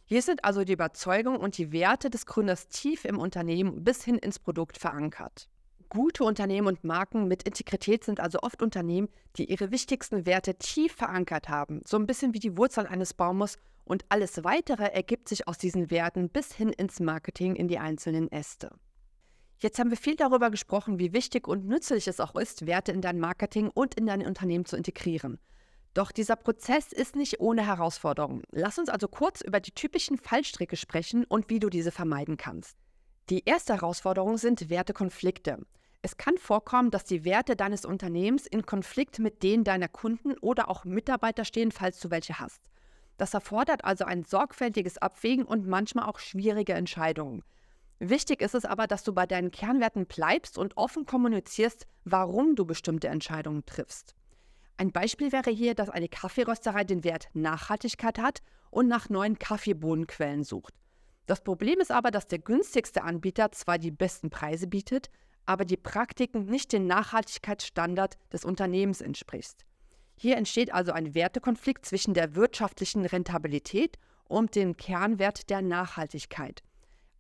Hier 0.06 0.22
sind 0.22 0.44
also 0.44 0.64
die 0.64 0.72
Überzeugung 0.72 1.37
und 1.37 1.58
die 1.58 1.70
Werte 1.70 2.08
des 2.08 2.24
Gründers 2.24 2.68
tief 2.68 3.04
im 3.04 3.18
Unternehmen 3.18 3.84
bis 3.84 4.04
hin 4.04 4.16
ins 4.16 4.38
Produkt 4.38 4.78
verankert. 4.78 5.50
Gute 5.90 6.24
Unternehmen 6.24 6.66
und 6.66 6.85
Marken 6.85 7.29
mit 7.29 7.44
Integrität 7.44 8.05
sind 8.05 8.20
also 8.20 8.40
oft 8.42 8.62
Unternehmen, 8.62 9.09
die 9.37 9.51
ihre 9.51 9.70
wichtigsten 9.70 10.27
Werte 10.27 10.55
tief 10.57 10.92
verankert 10.92 11.48
haben, 11.48 11.81
so 11.87 11.96
ein 11.96 12.07
bisschen 12.07 12.35
wie 12.35 12.40
die 12.40 12.59
Wurzeln 12.59 12.87
eines 12.87 13.14
Baumes 13.14 13.57
und 13.85 14.05
alles 14.11 14.44
weitere 14.44 14.85
ergibt 14.85 15.31
sich 15.31 15.48
aus 15.48 15.57
diesen 15.57 15.90
Werten 15.90 16.29
bis 16.29 16.53
hin 16.53 16.68
ins 16.70 17.01
Marketing 17.01 17.57
in 17.57 17.68
die 17.68 17.79
einzelnen 17.79 18.31
Äste. 18.31 18.70
Jetzt 19.61 19.79
haben 19.79 19.88
wir 19.88 19.96
viel 19.96 20.14
darüber 20.14 20.51
gesprochen, 20.51 20.98
wie 20.98 21.14
wichtig 21.14 21.48
und 21.48 21.66
nützlich 21.66 22.07
es 22.07 22.20
auch 22.20 22.37
ist, 22.37 22.66
Werte 22.66 22.92
in 22.92 23.01
dein 23.01 23.18
Marketing 23.18 23.70
und 23.72 23.94
in 23.94 24.07
dein 24.07 24.27
Unternehmen 24.27 24.66
zu 24.66 24.77
integrieren. 24.77 25.38
Doch 25.94 26.12
dieser 26.12 26.37
Prozess 26.37 26.92
ist 26.92 27.16
nicht 27.16 27.40
ohne 27.40 27.66
Herausforderungen. 27.66 28.42
Lass 28.53 28.79
uns 28.79 28.90
also 28.90 29.09
kurz 29.09 29.40
über 29.40 29.59
die 29.59 29.72
typischen 29.72 30.18
Fallstricke 30.18 30.77
sprechen 30.77 31.24
und 31.24 31.48
wie 31.48 31.61
du 31.61 31.70
diese 31.70 31.90
vermeiden 31.90 32.37
kannst. 32.37 32.77
Die 33.30 33.44
erste 33.44 33.74
Herausforderung 33.74 34.38
sind 34.38 34.70
Wertekonflikte. 34.70 35.58
Es 36.00 36.16
kann 36.16 36.38
vorkommen, 36.38 36.90
dass 36.90 37.04
die 37.04 37.26
Werte 37.26 37.56
deines 37.56 37.84
Unternehmens 37.84 38.46
in 38.46 38.64
Konflikt 38.64 39.18
mit 39.18 39.42
denen 39.42 39.64
deiner 39.64 39.88
Kunden 39.88 40.32
oder 40.38 40.70
auch 40.70 40.86
Mitarbeiter 40.86 41.44
stehen, 41.44 41.70
falls 41.70 42.00
du 42.00 42.10
welche 42.10 42.38
hast. 42.38 42.62
Das 43.18 43.34
erfordert 43.34 43.84
also 43.84 44.06
ein 44.06 44.24
sorgfältiges 44.24 44.96
Abwägen 44.96 45.44
und 45.44 45.66
manchmal 45.66 46.08
auch 46.08 46.18
schwierige 46.18 46.72
Entscheidungen. 46.72 47.42
Wichtig 47.98 48.40
ist 48.40 48.54
es 48.54 48.64
aber, 48.64 48.86
dass 48.86 49.04
du 49.04 49.12
bei 49.12 49.26
deinen 49.26 49.50
Kernwerten 49.50 50.06
bleibst 50.06 50.56
und 50.56 50.78
offen 50.78 51.04
kommunizierst, 51.04 51.86
warum 52.04 52.56
du 52.56 52.64
bestimmte 52.64 53.08
Entscheidungen 53.08 53.66
triffst. 53.66 54.14
Ein 54.78 54.90
Beispiel 54.90 55.32
wäre 55.32 55.50
hier, 55.50 55.74
dass 55.74 55.90
eine 55.90 56.08
Kaffeerösterei 56.08 56.84
den 56.84 57.04
Wert 57.04 57.28
Nachhaltigkeit 57.34 58.18
hat 58.18 58.38
und 58.70 58.88
nach 58.88 59.10
neuen 59.10 59.38
Kaffeebohnenquellen 59.38 60.44
sucht. 60.44 60.72
Das 61.28 61.42
Problem 61.42 61.78
ist 61.78 61.90
aber, 61.90 62.10
dass 62.10 62.26
der 62.26 62.38
günstigste 62.38 63.02
Anbieter 63.02 63.52
zwar 63.52 63.76
die 63.76 63.90
besten 63.90 64.30
Preise 64.30 64.66
bietet, 64.66 65.10
aber 65.44 65.66
die 65.66 65.76
Praktiken 65.76 66.46
nicht 66.46 66.72
dem 66.72 66.86
Nachhaltigkeitsstandard 66.86 68.16
des 68.32 68.46
Unternehmens 68.46 69.02
entspricht. 69.02 69.66
Hier 70.16 70.38
entsteht 70.38 70.72
also 70.72 70.92
ein 70.92 71.14
Wertekonflikt 71.14 71.84
zwischen 71.84 72.14
der 72.14 72.34
wirtschaftlichen 72.34 73.04
Rentabilität 73.04 73.98
und 74.24 74.54
dem 74.54 74.78
Kernwert 74.78 75.50
der 75.50 75.60
Nachhaltigkeit. 75.60 76.62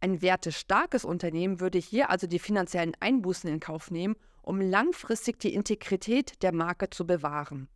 Ein 0.00 0.22
wertestarkes 0.22 1.04
Unternehmen 1.04 1.60
würde 1.60 1.76
hier 1.76 2.08
also 2.08 2.26
die 2.26 2.38
finanziellen 2.38 2.94
Einbußen 3.00 3.50
in 3.50 3.60
Kauf 3.60 3.90
nehmen, 3.90 4.16
um 4.40 4.58
langfristig 4.58 5.38
die 5.38 5.52
Integrität 5.52 6.42
der 6.42 6.54
Marke 6.54 6.88
zu 6.88 7.06
bewahren. 7.06 7.68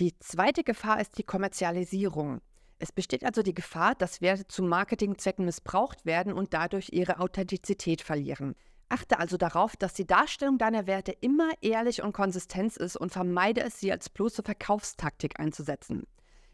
Die 0.00 0.18
zweite 0.18 0.64
Gefahr 0.64 1.00
ist 1.00 1.18
die 1.18 1.22
Kommerzialisierung. 1.22 2.40
Es 2.82 2.92
besteht 2.92 3.24
also 3.24 3.42
die 3.42 3.52
Gefahr, 3.52 3.94
dass 3.94 4.22
Werte 4.22 4.46
zu 4.46 4.62
Marketingzwecken 4.62 5.44
missbraucht 5.44 6.06
werden 6.06 6.32
und 6.32 6.54
dadurch 6.54 6.88
ihre 6.92 7.20
Authentizität 7.20 8.00
verlieren. 8.00 8.54
Achte 8.88 9.18
also 9.18 9.36
darauf, 9.36 9.76
dass 9.76 9.92
die 9.92 10.06
Darstellung 10.06 10.56
deiner 10.56 10.86
Werte 10.86 11.12
immer 11.12 11.50
ehrlich 11.60 12.02
und 12.02 12.14
konsistent 12.14 12.78
ist 12.78 12.96
und 12.96 13.12
vermeide 13.12 13.60
es, 13.60 13.78
sie 13.78 13.92
als 13.92 14.08
bloße 14.08 14.42
Verkaufstaktik 14.42 15.38
einzusetzen. 15.38 16.06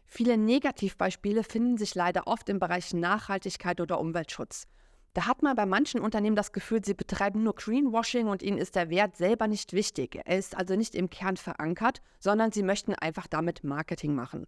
Viele 0.05 0.37
Negativbeispiele 0.37 1.45
finden 1.45 1.77
sich 1.77 1.95
leider 1.95 2.27
oft 2.27 2.49
im 2.49 2.59
Bereich 2.59 2.93
Nachhaltigkeit 2.93 3.79
oder 3.79 3.97
Umweltschutz. 3.97 4.67
Da 5.13 5.27
hat 5.27 5.43
man 5.43 5.55
bei 5.55 5.65
manchen 5.65 6.01
Unternehmen 6.01 6.35
das 6.35 6.51
Gefühl, 6.51 6.83
sie 6.83 6.93
betreiben 6.93 7.41
nur 7.41 7.55
Greenwashing 7.55 8.27
und 8.27 8.43
ihnen 8.43 8.57
ist 8.57 8.75
der 8.75 8.89
Wert 8.89 9.15
selber 9.15 9.47
nicht 9.47 9.71
wichtig. 9.71 10.19
Er 10.25 10.37
ist 10.37 10.57
also 10.57 10.75
nicht 10.75 10.93
im 10.93 11.09
Kern 11.09 11.37
verankert, 11.37 12.01
sondern 12.19 12.51
sie 12.51 12.63
möchten 12.63 12.93
einfach 12.95 13.27
damit 13.27 13.63
Marketing 13.63 14.13
machen. 14.13 14.45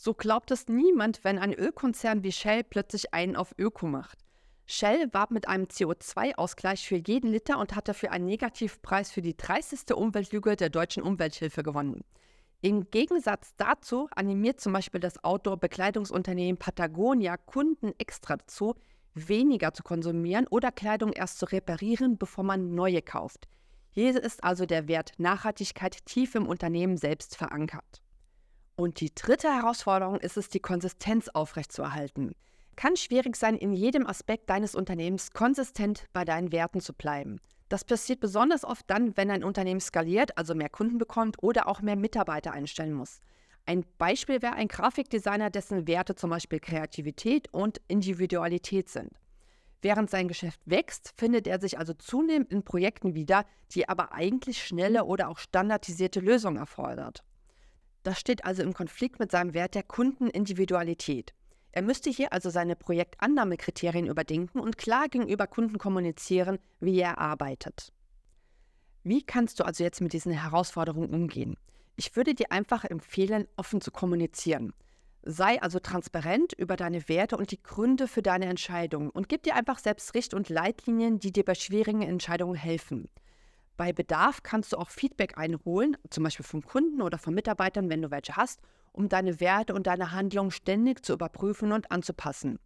So 0.00 0.14
glaubt 0.14 0.52
es 0.52 0.68
niemand, 0.68 1.24
wenn 1.24 1.40
ein 1.40 1.52
Ölkonzern 1.52 2.22
wie 2.22 2.30
Shell 2.30 2.62
plötzlich 2.62 3.12
einen 3.12 3.34
auf 3.34 3.52
Öko 3.58 3.88
macht. 3.88 4.20
Shell 4.64 5.12
warb 5.12 5.32
mit 5.32 5.48
einem 5.48 5.64
CO2-Ausgleich 5.64 6.86
für 6.86 7.02
jeden 7.04 7.32
Liter 7.32 7.58
und 7.58 7.74
hat 7.74 7.88
dafür 7.88 8.12
einen 8.12 8.26
Negativpreis 8.26 9.10
für 9.10 9.22
die 9.22 9.36
dreisteste 9.36 9.96
Umweltlüge 9.96 10.54
der 10.54 10.70
deutschen 10.70 11.02
Umwelthilfe 11.02 11.64
gewonnen. 11.64 12.04
Im 12.60 12.88
Gegensatz 12.92 13.54
dazu 13.56 14.08
animiert 14.14 14.60
zum 14.60 14.72
Beispiel 14.72 15.00
das 15.00 15.24
Outdoor-Bekleidungsunternehmen 15.24 16.60
Patagonia 16.60 17.36
Kunden 17.36 17.92
extra 17.98 18.36
dazu, 18.36 18.76
weniger 19.14 19.74
zu 19.74 19.82
konsumieren 19.82 20.46
oder 20.46 20.70
Kleidung 20.70 21.12
erst 21.12 21.40
zu 21.40 21.46
reparieren, 21.46 22.18
bevor 22.18 22.44
man 22.44 22.72
neue 22.72 23.02
kauft. 23.02 23.48
Hier 23.90 24.22
ist 24.22 24.44
also 24.44 24.64
der 24.64 24.86
Wert 24.86 25.10
Nachhaltigkeit 25.18 26.06
tief 26.06 26.36
im 26.36 26.46
Unternehmen 26.46 26.96
selbst 26.98 27.34
verankert. 27.34 28.00
Und 28.78 29.00
die 29.00 29.14
dritte 29.14 29.54
Herausforderung 29.54 30.20
ist 30.20 30.38
es, 30.38 30.48
die 30.48 30.60
Konsistenz 30.60 31.28
aufrechtzuerhalten 31.28 32.34
kann 32.78 32.94
schwierig 32.94 33.34
sein, 33.34 33.56
in 33.56 33.72
jedem 33.72 34.06
Aspekt 34.06 34.48
deines 34.48 34.76
Unternehmens 34.76 35.32
konsistent 35.32 36.06
bei 36.12 36.24
deinen 36.24 36.52
Werten 36.52 36.80
zu 36.80 36.92
bleiben. 36.92 37.40
Das 37.68 37.84
passiert 37.84 38.20
besonders 38.20 38.64
oft 38.64 38.88
dann, 38.88 39.16
wenn 39.16 39.32
ein 39.32 39.42
Unternehmen 39.42 39.80
skaliert, 39.80 40.38
also 40.38 40.54
mehr 40.54 40.68
Kunden 40.68 40.96
bekommt 40.96 41.42
oder 41.42 41.66
auch 41.66 41.82
mehr 41.82 41.96
Mitarbeiter 41.96 42.52
einstellen 42.52 42.92
muss. 42.92 43.20
Ein 43.66 43.84
Beispiel 43.98 44.42
wäre 44.42 44.54
ein 44.54 44.68
Grafikdesigner, 44.68 45.50
dessen 45.50 45.88
Werte 45.88 46.14
zum 46.14 46.30
Beispiel 46.30 46.60
Kreativität 46.60 47.52
und 47.52 47.80
Individualität 47.88 48.88
sind. 48.88 49.10
Während 49.82 50.08
sein 50.08 50.28
Geschäft 50.28 50.60
wächst, 50.64 51.14
findet 51.16 51.48
er 51.48 51.60
sich 51.60 51.78
also 51.78 51.94
zunehmend 51.94 52.52
in 52.52 52.62
Projekten 52.62 53.16
wieder, 53.16 53.44
die 53.72 53.88
aber 53.88 54.12
eigentlich 54.12 54.64
schnelle 54.64 55.04
oder 55.04 55.30
auch 55.30 55.38
standardisierte 55.38 56.20
Lösungen 56.20 56.58
erfordert. 56.58 57.24
Das 58.08 58.18
steht 58.18 58.46
also 58.46 58.62
im 58.62 58.72
Konflikt 58.72 59.18
mit 59.18 59.30
seinem 59.30 59.52
Wert 59.52 59.74
der 59.74 59.82
Kundenindividualität. 59.82 61.34
Er 61.72 61.82
müsste 61.82 62.08
hier 62.08 62.32
also 62.32 62.48
seine 62.48 62.74
Projektannahmekriterien 62.74 64.06
überdenken 64.06 64.60
und 64.60 64.78
klar 64.78 65.10
gegenüber 65.10 65.46
Kunden 65.46 65.76
kommunizieren, 65.76 66.58
wie 66.80 66.98
er 67.00 67.18
arbeitet. 67.18 67.92
Wie 69.02 69.22
kannst 69.22 69.60
du 69.60 69.64
also 69.64 69.84
jetzt 69.84 70.00
mit 70.00 70.14
diesen 70.14 70.32
Herausforderungen 70.32 71.10
umgehen? 71.10 71.58
Ich 71.96 72.16
würde 72.16 72.34
dir 72.34 72.50
einfach 72.50 72.86
empfehlen, 72.86 73.46
offen 73.58 73.82
zu 73.82 73.90
kommunizieren. 73.90 74.72
Sei 75.22 75.60
also 75.60 75.78
transparent 75.78 76.54
über 76.54 76.76
deine 76.76 77.10
Werte 77.10 77.36
und 77.36 77.50
die 77.50 77.62
Gründe 77.62 78.08
für 78.08 78.22
deine 78.22 78.46
Entscheidungen 78.46 79.10
und 79.10 79.28
gib 79.28 79.42
dir 79.42 79.54
einfach 79.54 79.80
selbst 79.80 80.14
Richt- 80.14 80.32
und 80.32 80.48
Leitlinien, 80.48 81.18
die 81.18 81.30
dir 81.30 81.44
bei 81.44 81.54
schwierigen 81.54 82.00
Entscheidungen 82.00 82.54
helfen. 82.54 83.10
Bei 83.78 83.92
Bedarf 83.92 84.42
kannst 84.42 84.72
du 84.72 84.76
auch 84.76 84.90
Feedback 84.90 85.38
einholen, 85.38 85.96
zum 86.10 86.24
Beispiel 86.24 86.44
vom 86.44 86.62
Kunden 86.62 87.00
oder 87.00 87.16
von 87.16 87.32
Mitarbeitern, 87.32 87.88
wenn 87.88 88.02
du 88.02 88.10
welche 88.10 88.34
hast, 88.34 88.60
um 88.90 89.08
deine 89.08 89.38
Werte 89.38 89.72
und 89.72 89.86
deine 89.86 90.10
Handlungen 90.10 90.50
ständig 90.50 91.06
zu 91.06 91.12
überprüfen 91.12 91.70
und 91.70 91.92
anzupassen. 91.92 92.58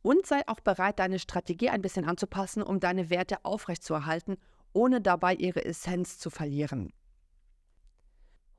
Und 0.00 0.26
sei 0.26 0.40
auch 0.48 0.60
bereit, 0.60 1.00
deine 1.00 1.18
Strategie 1.18 1.68
ein 1.68 1.82
bisschen 1.82 2.06
anzupassen, 2.06 2.62
um 2.62 2.80
deine 2.80 3.10
Werte 3.10 3.44
aufrechtzuerhalten, 3.44 4.38
ohne 4.72 5.02
dabei 5.02 5.34
ihre 5.34 5.62
Essenz 5.66 6.18
zu 6.18 6.30
verlieren. 6.30 6.94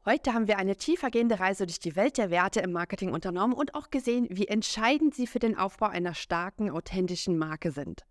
Heute 0.05 0.35
haben 0.35 0.47
wir 0.47 0.59
eine 0.59 0.75
tiefergehende 0.75 1.39
Reise 1.39 1.65
durch 1.65 1.79
die 1.79 1.95
Welt 1.95 2.19
der 2.19 2.29
Werte 2.29 2.59
im 2.59 2.71
Marketing 2.71 3.13
unternommen 3.13 3.57
und 3.57 3.73
auch 3.73 3.89
gesehen, 3.89 4.27
wie 4.29 4.47
entscheidend 4.47 5.15
sie 5.15 5.25
für 5.25 5.39
den 5.39 5.57
Aufbau 5.57 5.87
einer 5.87 6.13
starken, 6.13 6.69
authentischen 6.69 7.39
Marke 7.39 7.71
sind. 7.71 8.05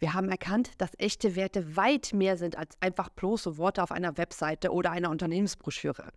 Wir 0.00 0.14
haben 0.14 0.28
erkannt, 0.28 0.70
dass 0.78 0.92
echte 0.98 1.34
Werte 1.34 1.76
weit 1.76 2.12
mehr 2.12 2.36
sind 2.36 2.56
als 2.56 2.76
einfach 2.80 3.08
bloße 3.08 3.58
Worte 3.58 3.82
auf 3.82 3.90
einer 3.90 4.16
Webseite 4.16 4.72
oder 4.72 4.92
einer 4.92 5.10
Unternehmensbroschüre. 5.10 6.10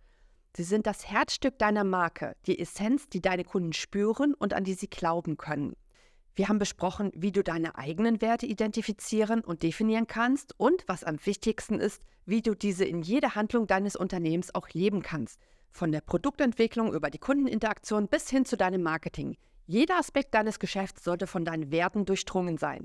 Sie 0.54 0.62
sind 0.62 0.86
das 0.86 1.10
Herzstück 1.10 1.58
deiner 1.58 1.82
Marke, 1.82 2.36
die 2.46 2.58
Essenz, 2.58 3.08
die 3.08 3.20
deine 3.20 3.42
Kunden 3.42 3.72
spüren 3.72 4.34
und 4.34 4.54
an 4.54 4.64
die 4.64 4.74
sie 4.74 4.88
glauben 4.88 5.36
können. 5.36 5.74
Wir 6.34 6.48
haben 6.48 6.58
besprochen, 6.58 7.10
wie 7.14 7.32
du 7.32 7.42
deine 7.42 7.76
eigenen 7.76 8.22
Werte 8.22 8.46
identifizieren 8.46 9.40
und 9.40 9.62
definieren 9.62 10.06
kannst 10.06 10.58
und, 10.58 10.84
was 10.86 11.04
am 11.04 11.18
wichtigsten 11.24 11.80
ist, 11.80 12.02
wie 12.24 12.40
du 12.40 12.54
diese 12.54 12.84
in 12.84 13.02
jeder 13.02 13.34
Handlung 13.34 13.66
deines 13.66 13.96
Unternehmens 13.96 14.54
auch 14.54 14.68
leben 14.70 15.02
kannst. 15.02 15.40
Von 15.70 15.90
der 15.90 16.02
Produktentwicklung 16.02 16.94
über 16.94 17.10
die 17.10 17.18
Kundeninteraktion 17.18 18.08
bis 18.08 18.30
hin 18.30 18.44
zu 18.44 18.56
deinem 18.56 18.82
Marketing. 18.82 19.36
Jeder 19.66 19.98
Aspekt 19.98 20.34
deines 20.34 20.58
Geschäfts 20.58 21.02
sollte 21.02 21.26
von 21.26 21.44
deinen 21.44 21.70
Werten 21.70 22.04
durchdrungen 22.04 22.58
sein. 22.58 22.84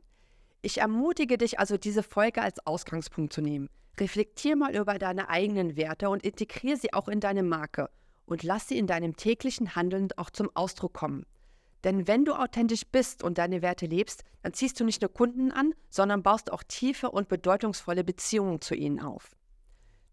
Ich 0.62 0.80
ermutige 0.80 1.38
dich 1.38 1.60
also, 1.60 1.78
diese 1.78 2.04
Folge 2.04 2.42
als 2.42 2.66
Ausgangspunkt 2.66 3.34
zu 3.34 3.42
nehmen. 3.42 3.70
Reflektier 4.00 4.56
mal 4.56 4.76
über 4.76 4.98
deine 4.98 5.30
eigenen 5.30 5.76
Werte 5.76 6.10
und 6.10 6.24
integriere 6.24 6.78
sie 6.78 6.94
auch 6.94 7.08
in 7.08 7.20
deine 7.20 7.44
Marke 7.44 7.90
und 8.26 8.44
lass 8.44 8.68
sie 8.68 8.78
in 8.78 8.88
deinem 8.88 9.16
täglichen 9.16 9.76
Handeln 9.76 10.10
auch 10.18 10.30
zum 10.30 10.52
Ausdruck 10.56 10.94
kommen. 10.94 11.26
Denn 11.84 12.08
wenn 12.08 12.26
du 12.26 12.34
authentisch 12.34 12.84
bist 12.92 13.24
und 13.24 13.38
deine 13.38 13.62
Werte 13.62 13.86
lebst, 13.86 14.24
dann 14.42 14.54
ziehst 14.54 14.80
du 14.80 14.84
nicht 14.84 15.02
nur 15.02 15.14
Kunden 15.14 15.52
an, 15.52 15.74
sondern 15.90 16.24
baust 16.24 16.52
auch 16.52 16.64
tiefe 16.64 17.12
und 17.12 17.30
bedeutungsvolle 17.30 18.04
Beziehungen 18.04 18.62
zu 18.62 18.76
ihnen 18.76 19.00
auf. 19.00 19.36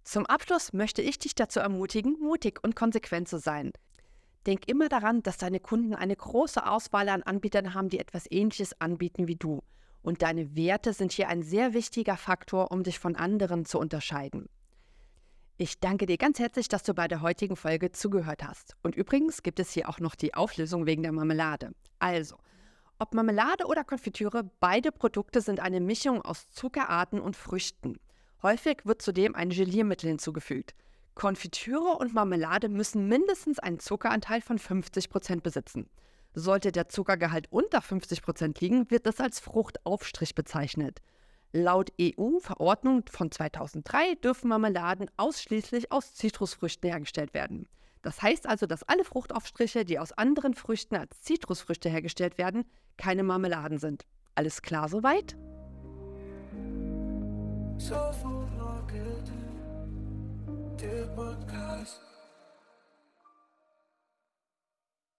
Zum 0.05 0.27
Abschluss 0.27 0.73
möchte 0.73 1.03
ich 1.03 1.19
dich 1.19 1.35
dazu 1.35 1.61
ermutigen, 1.61 2.19
mutig 2.21 2.63
und 2.63 2.77
konsequent 2.77 3.29
zu 3.29 3.39
sein. 3.39 3.73
Denk 4.47 4.69
immer 4.69 4.91
daran, 4.91 5.23
dass 5.23 5.39
deine 5.39 5.61
Kunden 5.61 5.95
eine 5.95 6.15
große 6.15 6.67
Auswahl 6.67 7.09
an 7.09 7.23
Anbietern 7.23 7.73
haben, 7.73 7.89
die 7.89 7.99
etwas 7.99 8.31
Ähnliches 8.31 8.79
anbieten 8.81 9.27
wie 9.27 9.37
du. 9.37 9.63
Und 10.05 10.21
deine 10.21 10.55
Werte 10.55 10.93
sind 10.93 11.13
hier 11.13 11.29
ein 11.29 11.43
sehr 11.43 11.73
wichtiger 11.73 12.19
Faktor, 12.19 12.71
um 12.71 12.83
dich 12.83 12.99
von 12.99 13.17
anderen 13.17 13.65
zu 13.65 13.79
unterscheiden. 13.79 14.51
Ich 15.57 15.81
danke 15.81 16.05
dir 16.05 16.19
ganz 16.19 16.39
herzlich, 16.39 16.69
dass 16.69 16.83
du 16.83 16.93
bei 16.93 17.09
der 17.09 17.23
heutigen 17.23 17.57
Folge 17.57 17.91
zugehört 17.91 18.45
hast. 18.47 18.77
Und 18.83 18.97
übrigens 18.97 19.43
gibt 19.43 19.61
es 19.61 19.73
hier 19.73 19.89
auch 19.89 20.01
noch 20.01 20.15
die 20.15 20.35
Auflösung 20.35 20.85
wegen 20.85 21.03
der 21.03 21.13
Marmelade. 21.13 21.71
Also, 22.01 22.37
ob 22.99 23.15
Marmelade 23.15 23.65
oder 23.65 23.83
Konfitüre, 23.83 24.43
beide 24.61 24.93
Produkte 24.93 25.41
sind 25.41 25.59
eine 25.59 25.81
Mischung 25.81 26.21
aus 26.21 26.51
Zuckerarten 26.51 27.19
und 27.19 27.35
Früchten. 27.35 27.99
Häufig 28.43 28.85
wird 28.85 29.01
zudem 29.01 29.35
ein 29.35 29.49
Geliermittel 29.49 30.11
hinzugefügt. 30.11 30.75
Konfitüre 31.15 31.97
und 31.97 32.13
Marmelade 32.13 32.69
müssen 32.69 33.09
mindestens 33.09 33.59
einen 33.59 33.79
Zuckeranteil 33.79 34.43
von 34.43 34.59
50% 34.59 35.41
besitzen. 35.41 35.89
Sollte 36.35 36.73
der 36.73 36.89
Zuckergehalt 36.89 37.47
unter 37.51 37.81
50 37.81 38.23
Prozent 38.23 38.61
liegen, 38.61 38.91
wird 38.91 39.07
das 39.07 39.21
als 39.21 39.39
Fruchtaufstrich 39.39 40.35
bezeichnet. 40.35 41.01
Laut 41.53 41.93
EU-Verordnung 42.01 43.05
von 43.09 43.31
2003 43.31 44.17
dürfen 44.17 44.49
Marmeladen 44.49 45.09
ausschließlich 45.17 45.93
aus 45.93 46.15
Zitrusfrüchten 46.15 46.91
hergestellt 46.91 47.33
werden. 47.33 47.69
Das 48.03 48.21
heißt 48.21 48.49
also, 48.49 48.67
dass 48.67 48.83
alle 48.83 49.05
Fruchtaufstriche, 49.05 49.85
die 49.85 50.01
aus 50.01 50.11
anderen 50.13 50.55
Früchten 50.55 50.97
als 50.97 51.23
Zitrusfrüchte 51.23 51.89
hergestellt 51.89 52.37
werden, 52.37 52.65
keine 52.97 53.23
Marmeladen 53.23 53.79
sind. 53.79 54.05
Alles 54.35 54.61
klar 54.61 54.89
soweit? 54.89 55.37
So 57.79 57.95